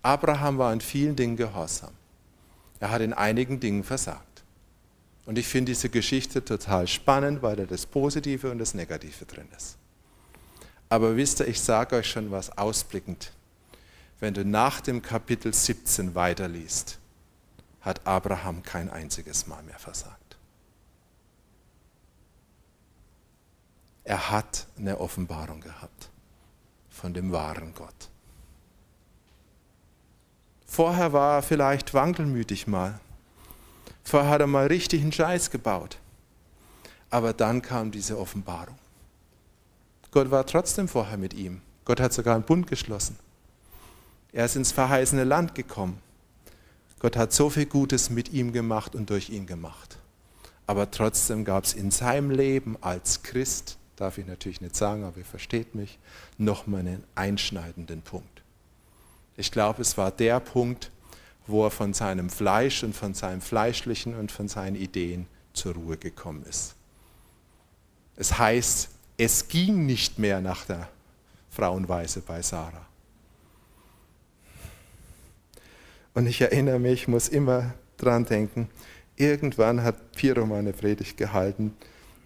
[0.00, 1.90] Abraham war in vielen Dingen gehorsam.
[2.78, 4.44] Er hat in einigen Dingen versagt.
[5.24, 9.48] Und ich finde diese Geschichte total spannend, weil da das Positive und das Negative drin
[9.56, 9.76] ist.
[10.88, 13.32] Aber wisst ihr, ich sage euch schon was ausblickend.
[14.20, 17.00] Wenn du nach dem Kapitel 17 weiterliest,
[17.80, 20.25] hat Abraham kein einziges Mal mehr versagt.
[24.06, 26.10] Er hat eine Offenbarung gehabt
[26.90, 28.08] von dem wahren Gott.
[30.64, 33.00] Vorher war er vielleicht wankelmütig mal.
[34.04, 35.98] Vorher hat er mal richtig einen Scheiß gebaut.
[37.10, 38.78] Aber dann kam diese Offenbarung.
[40.12, 43.18] Gott war trotzdem vorher mit ihm, Gott hat sogar einen Bund geschlossen.
[44.32, 46.00] Er ist ins verheißene Land gekommen.
[47.00, 49.98] Gott hat so viel Gutes mit ihm gemacht und durch ihn gemacht.
[50.68, 55.18] Aber trotzdem gab es in seinem Leben als Christ, darf ich natürlich nicht sagen, aber
[55.18, 55.98] ihr versteht mich,
[56.38, 58.42] nochmal einen einschneidenden Punkt.
[59.36, 60.90] Ich glaube, es war der Punkt,
[61.46, 65.96] wo er von seinem Fleisch und von seinem Fleischlichen und von seinen Ideen zur Ruhe
[65.96, 66.74] gekommen ist.
[68.16, 68.88] Es heißt,
[69.18, 70.88] es ging nicht mehr nach der
[71.50, 72.86] Frauenweise bei Sarah.
[76.14, 78.68] Und ich erinnere mich, ich muss immer dran denken,
[79.16, 81.74] irgendwann hat Piro mal eine Predigt gehalten,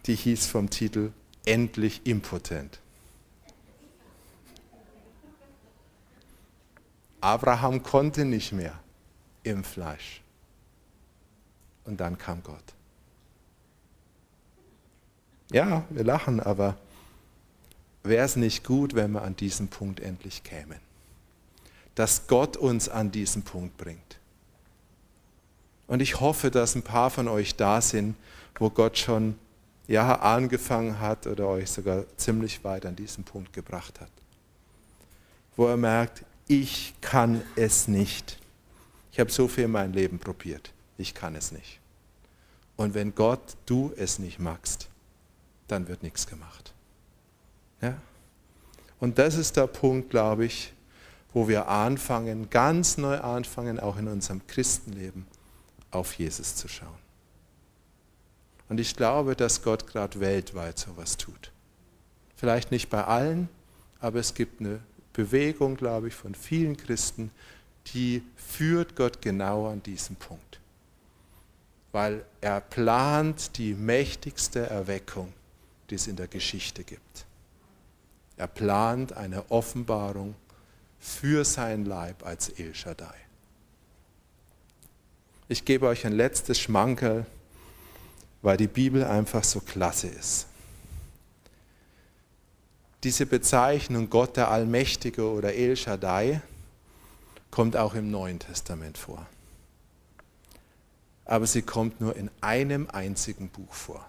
[0.05, 1.11] die hieß vom Titel
[1.45, 2.79] Endlich impotent.
[7.21, 8.79] Abraham konnte nicht mehr
[9.43, 10.21] im Fleisch.
[11.85, 12.63] Und dann kam Gott.
[15.51, 16.77] Ja, wir lachen, aber
[18.03, 20.79] wäre es nicht gut, wenn wir an diesen Punkt endlich kämen?
[21.95, 24.19] Dass Gott uns an diesen Punkt bringt.
[25.87, 28.15] Und ich hoffe, dass ein paar von euch da sind,
[28.55, 29.37] wo Gott schon
[29.91, 34.11] ja, angefangen hat oder euch sogar ziemlich weit an diesen Punkt gebracht hat.
[35.57, 38.39] Wo er merkt, ich kann es nicht.
[39.11, 40.71] Ich habe so viel in meinem Leben probiert.
[40.97, 41.81] Ich kann es nicht.
[42.77, 44.87] Und wenn Gott, du es nicht magst,
[45.67, 46.73] dann wird nichts gemacht.
[47.81, 47.95] Ja?
[49.01, 50.73] Und das ist der Punkt, glaube ich,
[51.33, 55.27] wo wir anfangen, ganz neu anfangen, auch in unserem Christenleben,
[55.91, 57.00] auf Jesus zu schauen.
[58.71, 61.51] Und ich glaube, dass Gott gerade weltweit sowas tut.
[62.37, 63.49] Vielleicht nicht bei allen,
[63.99, 64.79] aber es gibt eine
[65.11, 67.31] Bewegung, glaube ich, von vielen Christen,
[67.87, 70.61] die führt Gott genau an diesem Punkt.
[71.91, 75.33] Weil er plant die mächtigste Erweckung,
[75.89, 77.25] die es in der Geschichte gibt.
[78.37, 80.33] Er plant eine Offenbarung
[80.97, 83.15] für sein Leib als El Shaddai.
[85.49, 87.25] Ich gebe euch ein letztes Schmankerl,
[88.41, 90.47] weil die Bibel einfach so klasse ist.
[93.03, 96.41] Diese Bezeichnung Gott der Allmächtige oder El Shaddai
[97.49, 99.25] kommt auch im Neuen Testament vor.
[101.25, 104.05] Aber sie kommt nur in einem einzigen Buch vor.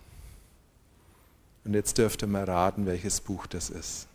[1.64, 4.06] Und jetzt dürft ihr mal raten, welches Buch das ist.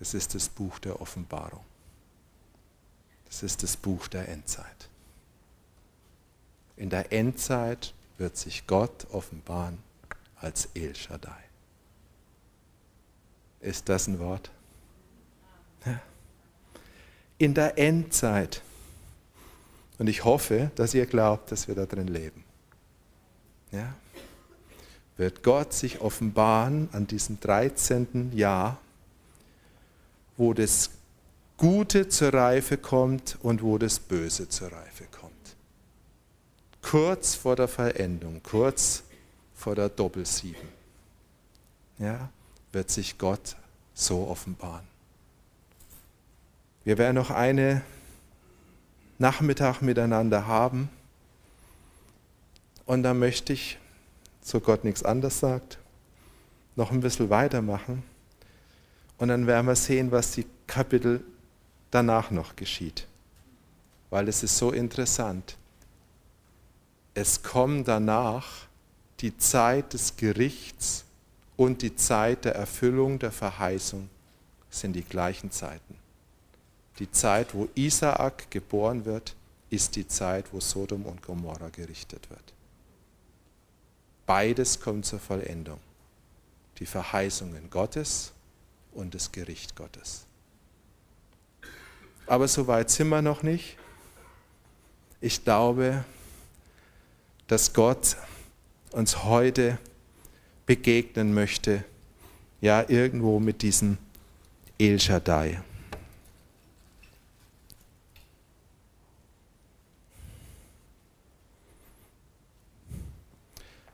[0.00, 1.64] Es ist das Buch der Offenbarung.
[3.26, 4.87] Das ist das Buch der Endzeit.
[6.78, 9.78] In der Endzeit wird sich Gott offenbaren
[10.36, 11.44] als El Shaddai.
[13.60, 14.50] Ist das ein Wort?
[15.84, 16.00] Ja
[17.38, 18.62] in der Endzeit.
[19.98, 22.44] Und ich hoffe, dass ihr glaubt, dass wir da drin leben.
[23.72, 23.94] Ja?
[25.16, 28.32] Wird Gott sich offenbaren an diesem 13.
[28.34, 28.78] Jahr,
[30.36, 30.90] wo das
[31.56, 35.17] Gute zur Reife kommt und wo das Böse zur Reife kommt.
[36.82, 39.02] Kurz vor der Verendung, kurz
[39.54, 40.68] vor der Doppelsieben,
[41.98, 42.30] ja,
[42.72, 43.56] wird sich Gott
[43.94, 44.86] so offenbaren.
[46.84, 47.82] Wir werden noch eine
[49.18, 50.88] Nachmittag miteinander haben.
[52.86, 53.78] Und dann möchte ich,
[54.40, 55.78] so Gott nichts anderes sagt,
[56.76, 58.02] noch ein bisschen weitermachen.
[59.18, 61.22] Und dann werden wir sehen, was die Kapitel
[61.90, 63.06] danach noch geschieht.
[64.10, 65.56] Weil es ist so interessant.
[67.20, 68.46] Es kommt danach
[69.18, 71.04] die Zeit des Gerichts
[71.56, 74.08] und die Zeit der Erfüllung der Verheißung
[74.70, 75.96] sind die gleichen Zeiten.
[77.00, 79.34] Die Zeit, wo Isaak geboren wird,
[79.68, 82.54] ist die Zeit, wo Sodom und Gomorra gerichtet wird.
[84.24, 85.80] Beides kommt zur Vollendung.
[86.78, 88.30] Die Verheißungen Gottes
[88.92, 90.24] und das Gericht Gottes.
[92.28, 93.76] Aber so weit sind wir noch nicht.
[95.20, 96.04] Ich glaube,
[97.48, 98.16] dass Gott
[98.92, 99.78] uns heute
[100.66, 101.82] begegnen möchte,
[102.60, 103.96] ja irgendwo mit diesem
[104.78, 105.60] El Shaddai.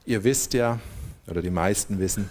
[0.04, 0.80] Ihr wisst ja,
[1.26, 2.28] oder die meisten wissen,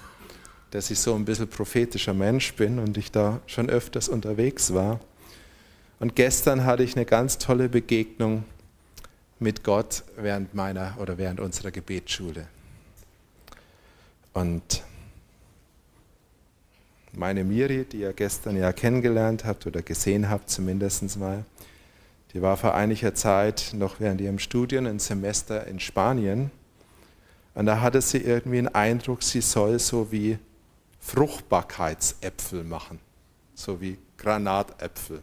[0.71, 4.99] dass ich so ein bisschen prophetischer Mensch bin und ich da schon öfters unterwegs war.
[5.99, 8.43] Und gestern hatte ich eine ganz tolle Begegnung
[9.43, 12.47] mit Gott während meiner oder während unserer Gebetsschule.
[14.33, 14.83] Und
[17.11, 21.45] meine Miri, die ihr gestern ja kennengelernt habt oder gesehen habt zumindest mal,
[22.33, 26.49] die war vor einiger Zeit noch während ihrem Studium ein Semester in Spanien
[27.53, 30.39] und da hatte sie irgendwie einen Eindruck, sie soll so wie
[30.99, 32.99] Fruchtbarkeitsäpfel machen,
[33.53, 35.21] so wie Granatäpfel.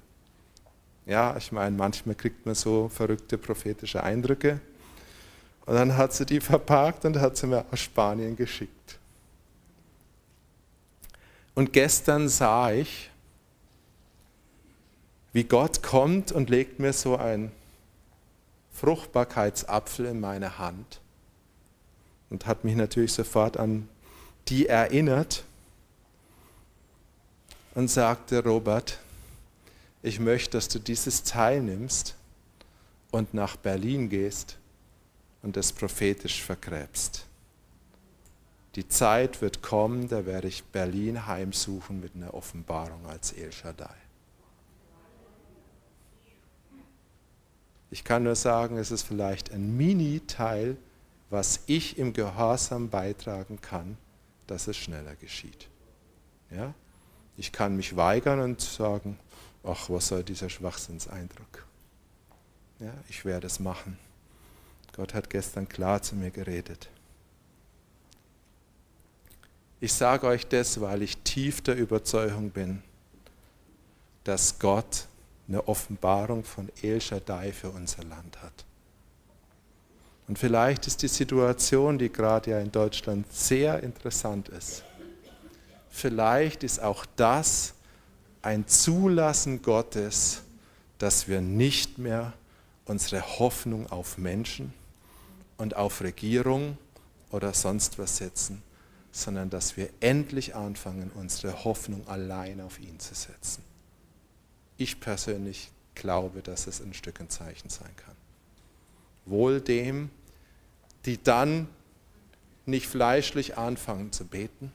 [1.11, 4.61] Ja, ich meine, manchmal kriegt man so verrückte prophetische Eindrücke.
[5.67, 8.97] Und dann hat sie die verpackt und hat sie mir aus Spanien geschickt.
[11.57, 13.11] Und gestern sah ich,
[15.33, 17.51] wie Gott kommt und legt mir so einen
[18.75, 21.01] Fruchtbarkeitsapfel in meine Hand
[22.31, 23.89] und hat mich natürlich sofort an
[24.47, 25.43] die erinnert
[27.75, 29.01] und sagte, Robert,
[30.03, 32.17] ich möchte, dass du dieses Teil nimmst
[33.11, 34.59] und nach Berlin gehst
[35.43, 37.27] und es prophetisch vergräbst.
[38.77, 43.95] Die Zeit wird kommen, da werde ich Berlin heimsuchen mit einer Offenbarung als El Shaddai.
[47.91, 50.77] Ich kann nur sagen, es ist vielleicht ein Mini-Teil,
[51.29, 53.97] was ich im Gehorsam beitragen kann,
[54.47, 55.69] dass es schneller geschieht.
[56.51, 56.73] Ja?
[57.37, 59.19] Ich kann mich weigern und sagen,
[59.65, 61.67] ach, was soll dieser Schwachsinnseindruck?
[62.79, 63.99] Ja, ich werde es machen.
[64.95, 66.89] Gott hat gestern klar zu mir geredet.
[69.81, 72.83] Ich sage euch das, weil ich tief der Überzeugung bin,
[74.25, 75.07] dass Gott
[75.49, 78.65] eine Offenbarung von El Shaddai für unser Land hat.
[80.29, 84.85] Und vielleicht ist die Situation, die gerade ja in Deutschland sehr interessant ist,
[85.89, 87.75] vielleicht ist auch das
[88.43, 90.43] ein Zulassen Gottes,
[90.99, 92.33] dass wir nicht mehr
[92.85, 94.73] unsere Hoffnung auf Menschen
[95.57, 96.79] und auf Regierung
[97.31, 98.63] oder sonst was setzen,
[99.13, 103.63] sondern dass wir endlich anfangen, unsere Hoffnung allein auf ihn zu setzen.
[104.77, 108.15] Ich persönlich glaube, dass es ein Stück ein Zeichen sein kann.
[109.27, 110.11] Wohl dem,
[111.05, 111.69] die dann
[112.67, 114.73] nicht fleischlich anfangen zu beten,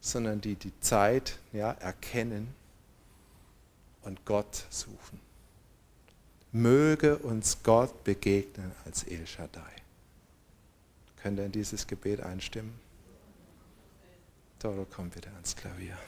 [0.00, 2.54] sondern die die Zeit ja, erkennen
[4.08, 5.20] und Gott suchen.
[6.50, 9.72] Möge uns Gott begegnen als El Shaddai.
[11.22, 12.72] Könnt ihr in dieses Gebet einstimmen?
[14.60, 15.98] Doro, komm bitte ans Klavier.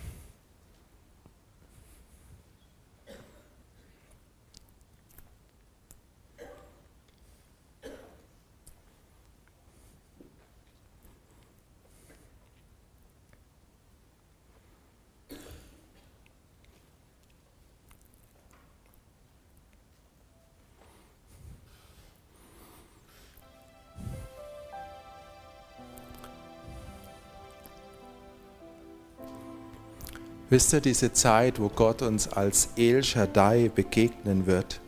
[30.50, 34.80] Wisst ihr, diese Zeit, wo Gott uns als El Shaddai begegnen wird,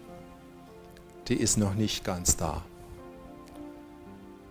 [1.29, 2.63] die ist noch nicht ganz da.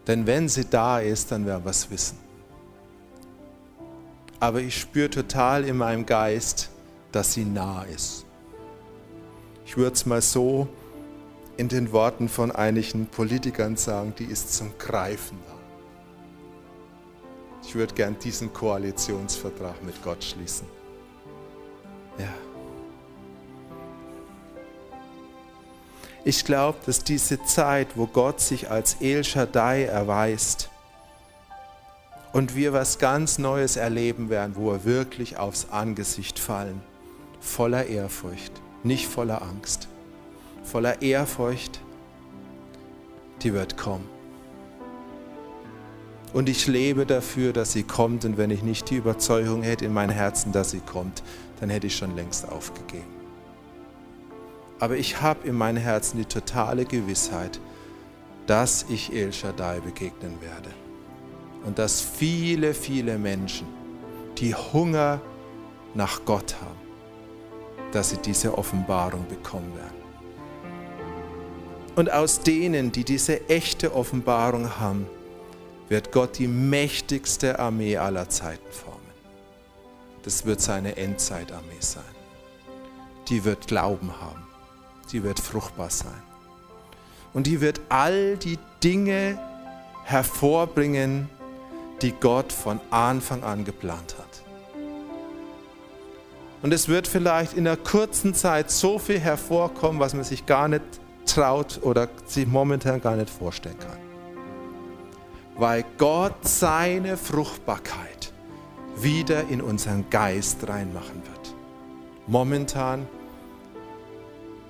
[0.07, 2.17] Denn wenn sie da ist, dann werden wir es wissen.
[4.39, 6.69] Aber ich spüre total in meinem Geist,
[7.11, 8.25] dass sie nah ist.
[9.65, 10.69] Ich würde es mal so
[11.57, 15.55] in den Worten von einigen Politikern sagen, die ist zum Greifen da.
[17.67, 20.80] Ich würde gern diesen Koalitionsvertrag mit Gott schließen.
[22.17, 22.27] Ja.
[26.23, 30.69] Ich glaube, dass diese Zeit, wo Gott sich als El Shaddai erweist
[32.31, 36.81] und wir was ganz Neues erleben werden, wo wir wirklich aufs Angesicht fallen,
[37.39, 38.51] voller Ehrfurcht,
[38.83, 39.87] nicht voller Angst,
[40.63, 41.81] voller Ehrfurcht,
[43.41, 44.07] die wird kommen.
[46.33, 48.23] Und ich lebe dafür, dass sie kommt.
[48.23, 51.23] Und wenn ich nicht die Überzeugung hätte in meinem Herzen, dass sie kommt,
[51.61, 53.21] dann hätte ich schon längst aufgegeben.
[54.79, 57.59] Aber ich habe in meinem Herzen die totale Gewissheit,
[58.47, 60.71] dass ich El Shaddai begegnen werde.
[61.63, 63.67] Und dass viele, viele Menschen,
[64.39, 65.21] die Hunger
[65.93, 66.79] nach Gott haben,
[67.91, 70.01] dass sie diese Offenbarung bekommen werden.
[71.95, 75.05] Und aus denen, die diese echte Offenbarung haben,
[75.89, 78.90] wird Gott die mächtigste Armee aller Zeiten formen.
[80.23, 82.03] Das wird seine Endzeitarmee sein.
[83.27, 84.43] Die wird Glauben haben.
[85.11, 86.21] Die wird fruchtbar sein.
[87.33, 89.39] Und die wird all die Dinge
[90.03, 91.29] hervorbringen,
[92.01, 94.43] die Gott von Anfang an geplant hat.
[96.61, 100.67] Und es wird vielleicht in einer kurzen Zeit so viel hervorkommen, was man sich gar
[100.67, 100.83] nicht
[101.25, 103.97] traut oder sich momentan gar nicht vorstellen kann.
[105.57, 108.20] Weil Gott seine Fruchtbarkeit
[108.97, 111.55] wieder in unseren Geist reinmachen wird.
[112.27, 113.07] Momentan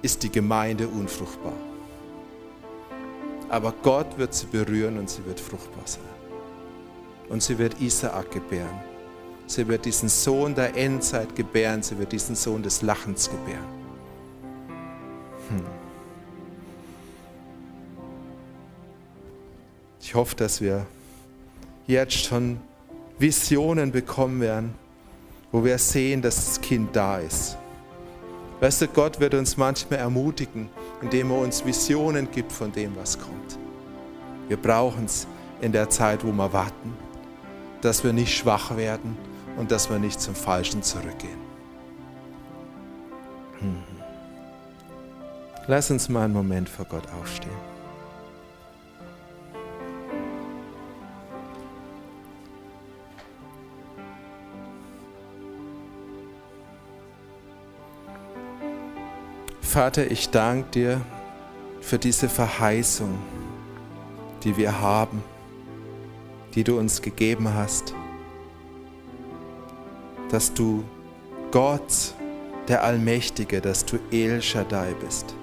[0.01, 1.53] ist die Gemeinde unfruchtbar.
[3.49, 6.03] Aber Gott wird sie berühren und sie wird fruchtbar sein.
[7.29, 8.81] Und sie wird Isaak gebären.
[9.47, 11.83] Sie wird diesen Sohn der Endzeit gebären.
[11.83, 13.67] Sie wird diesen Sohn des Lachens gebären.
[15.49, 15.65] Hm.
[19.99, 20.85] Ich hoffe, dass wir
[21.87, 22.59] jetzt schon
[23.21, 24.73] Visionen bekommen werden,
[25.51, 27.57] wo wir sehen, dass das Kind da ist.
[28.59, 30.69] Weißt du, Gott wird uns manchmal ermutigen,
[31.01, 33.57] indem er uns Visionen gibt von dem, was kommt.
[34.47, 35.27] Wir brauchen es
[35.61, 36.93] in der Zeit, wo wir warten,
[37.81, 39.17] dass wir nicht schwach werden
[39.57, 41.39] und dass wir nicht zum Falschen zurückgehen.
[43.59, 43.83] Hm.
[45.67, 47.70] Lass uns mal einen Moment vor Gott aufstehen.
[59.71, 61.01] Vater, ich danke dir
[61.79, 63.17] für diese Verheißung,
[64.43, 65.23] die wir haben,
[66.53, 67.95] die du uns gegeben hast,
[70.29, 70.83] dass du
[71.51, 72.13] Gott,
[72.67, 75.35] der Allmächtige, dass du El Shaddai bist,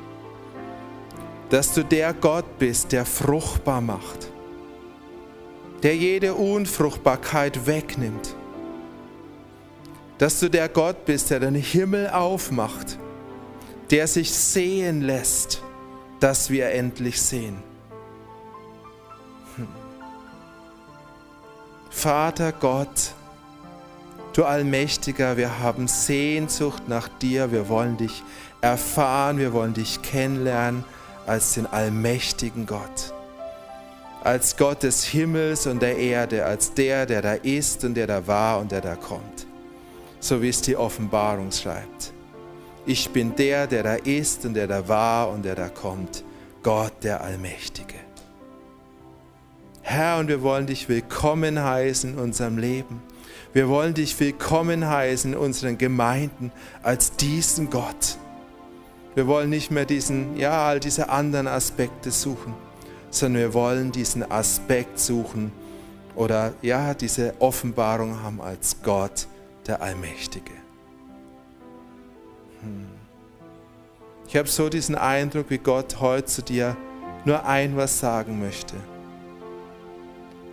[1.48, 4.30] dass du der Gott bist, der fruchtbar macht,
[5.82, 8.36] der jede Unfruchtbarkeit wegnimmt,
[10.18, 12.98] dass du der Gott bist, der den Himmel aufmacht,
[13.90, 15.62] der sich sehen lässt,
[16.20, 17.56] dass wir endlich sehen.
[19.56, 19.68] Hm.
[21.90, 23.12] Vater Gott,
[24.34, 28.22] du Allmächtiger, wir haben Sehnsucht nach dir, wir wollen dich
[28.60, 30.84] erfahren, wir wollen dich kennenlernen
[31.26, 33.14] als den allmächtigen Gott,
[34.22, 38.26] als Gott des Himmels und der Erde, als der, der da ist und der da
[38.26, 39.46] war und der da kommt,
[40.20, 42.12] so wie es die Offenbarung schreibt.
[42.88, 46.24] Ich bin der, der da ist und der da war und der da kommt.
[46.62, 47.96] Gott der Allmächtige.
[49.82, 53.02] Herr, und wir wollen dich willkommen heißen in unserem Leben.
[53.52, 56.50] Wir wollen dich willkommen heißen in unseren Gemeinden
[56.82, 58.16] als diesen Gott.
[59.14, 62.54] Wir wollen nicht mehr diesen, ja, all diese anderen Aspekte suchen,
[63.10, 65.52] sondern wir wollen diesen Aspekt suchen
[66.14, 69.26] oder ja, diese Offenbarung haben als Gott
[69.66, 70.57] der Allmächtige.
[74.26, 76.76] Ich habe so diesen Eindruck, wie Gott heute zu dir
[77.24, 78.74] nur ein was sagen möchte.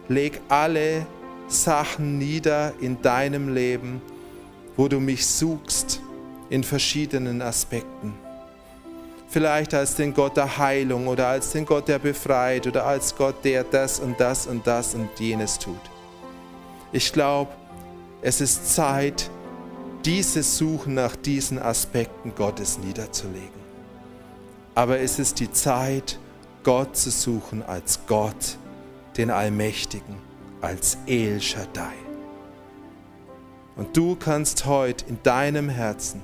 [0.07, 1.05] Leg alle
[1.47, 4.01] Sachen nieder in deinem Leben,
[4.77, 6.01] wo du mich suchst
[6.49, 8.13] in verschiedenen Aspekten.
[9.27, 13.35] Vielleicht als den Gott der Heilung oder als den Gott, der befreit oder als Gott,
[13.43, 15.81] der das und das und das und jenes tut.
[16.91, 17.51] Ich glaube,
[18.21, 19.29] es ist Zeit,
[20.05, 23.65] dieses Suchen nach diesen Aspekten Gottes niederzulegen.
[24.75, 26.19] Aber es ist die Zeit,
[26.63, 28.57] Gott zu suchen als Gott,
[29.17, 30.17] den Allmächtigen,
[30.61, 31.93] als El Shaddai.
[33.75, 36.21] Und du kannst heute in deinem Herzen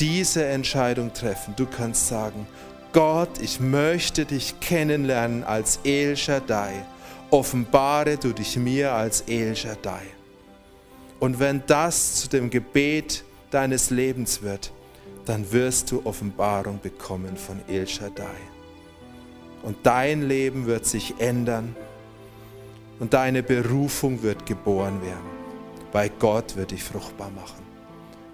[0.00, 1.54] diese Entscheidung treffen.
[1.56, 2.46] Du kannst sagen,
[2.92, 6.72] Gott, ich möchte dich kennenlernen als El Shaddai.
[7.30, 10.02] Offenbare du dich mir als El Shaddai.
[11.20, 14.72] Und wenn das zu dem Gebet deines Lebens wird,
[15.26, 18.24] dann wirst du Offenbarung bekommen von El Shaddai.
[19.62, 21.76] Und dein Leben wird sich ändern
[22.98, 25.30] und deine Berufung wird geboren werden,
[25.92, 27.62] weil Gott wird dich fruchtbar machen.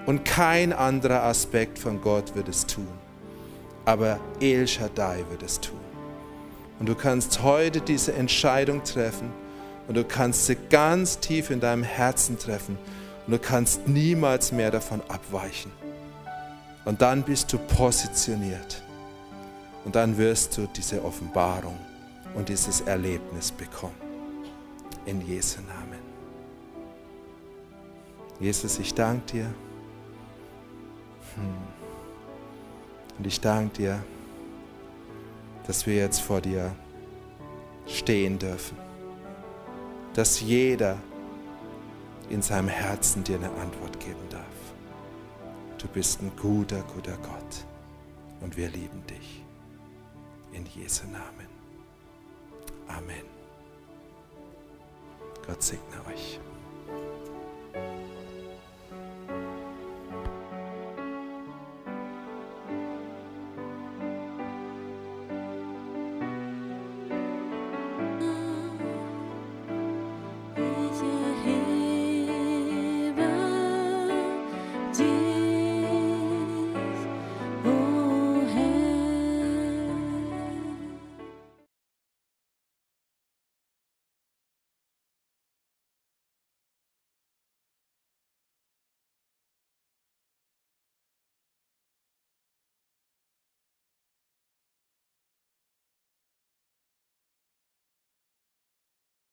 [0.06, 2.86] Und kein anderer Aspekt von Gott wird es tun,
[3.84, 5.80] aber El Shaddai wird es tun.
[6.78, 9.32] Und du kannst heute diese Entscheidung treffen,
[9.88, 12.78] und du kannst sie ganz tief in deinem Herzen treffen.
[13.26, 15.70] Und du kannst niemals mehr davon abweichen.
[16.84, 18.82] Und dann bist du positioniert.
[19.84, 21.78] Und dann wirst du diese Offenbarung
[22.34, 23.94] und dieses Erlebnis bekommen.
[25.06, 26.04] In Jesu Namen.
[28.40, 29.44] Jesus, ich danke dir.
[31.34, 31.56] Hm.
[33.18, 34.04] Und ich danke dir,
[35.66, 36.72] dass wir jetzt vor dir
[37.86, 38.85] stehen dürfen
[40.16, 40.96] dass jeder
[42.30, 44.44] in seinem Herzen dir eine Antwort geben darf.
[45.76, 47.66] Du bist ein guter, guter Gott
[48.40, 49.44] und wir lieben dich.
[50.52, 51.48] In Jesu Namen.
[52.88, 53.26] Amen.
[55.46, 56.40] Gott segne euch.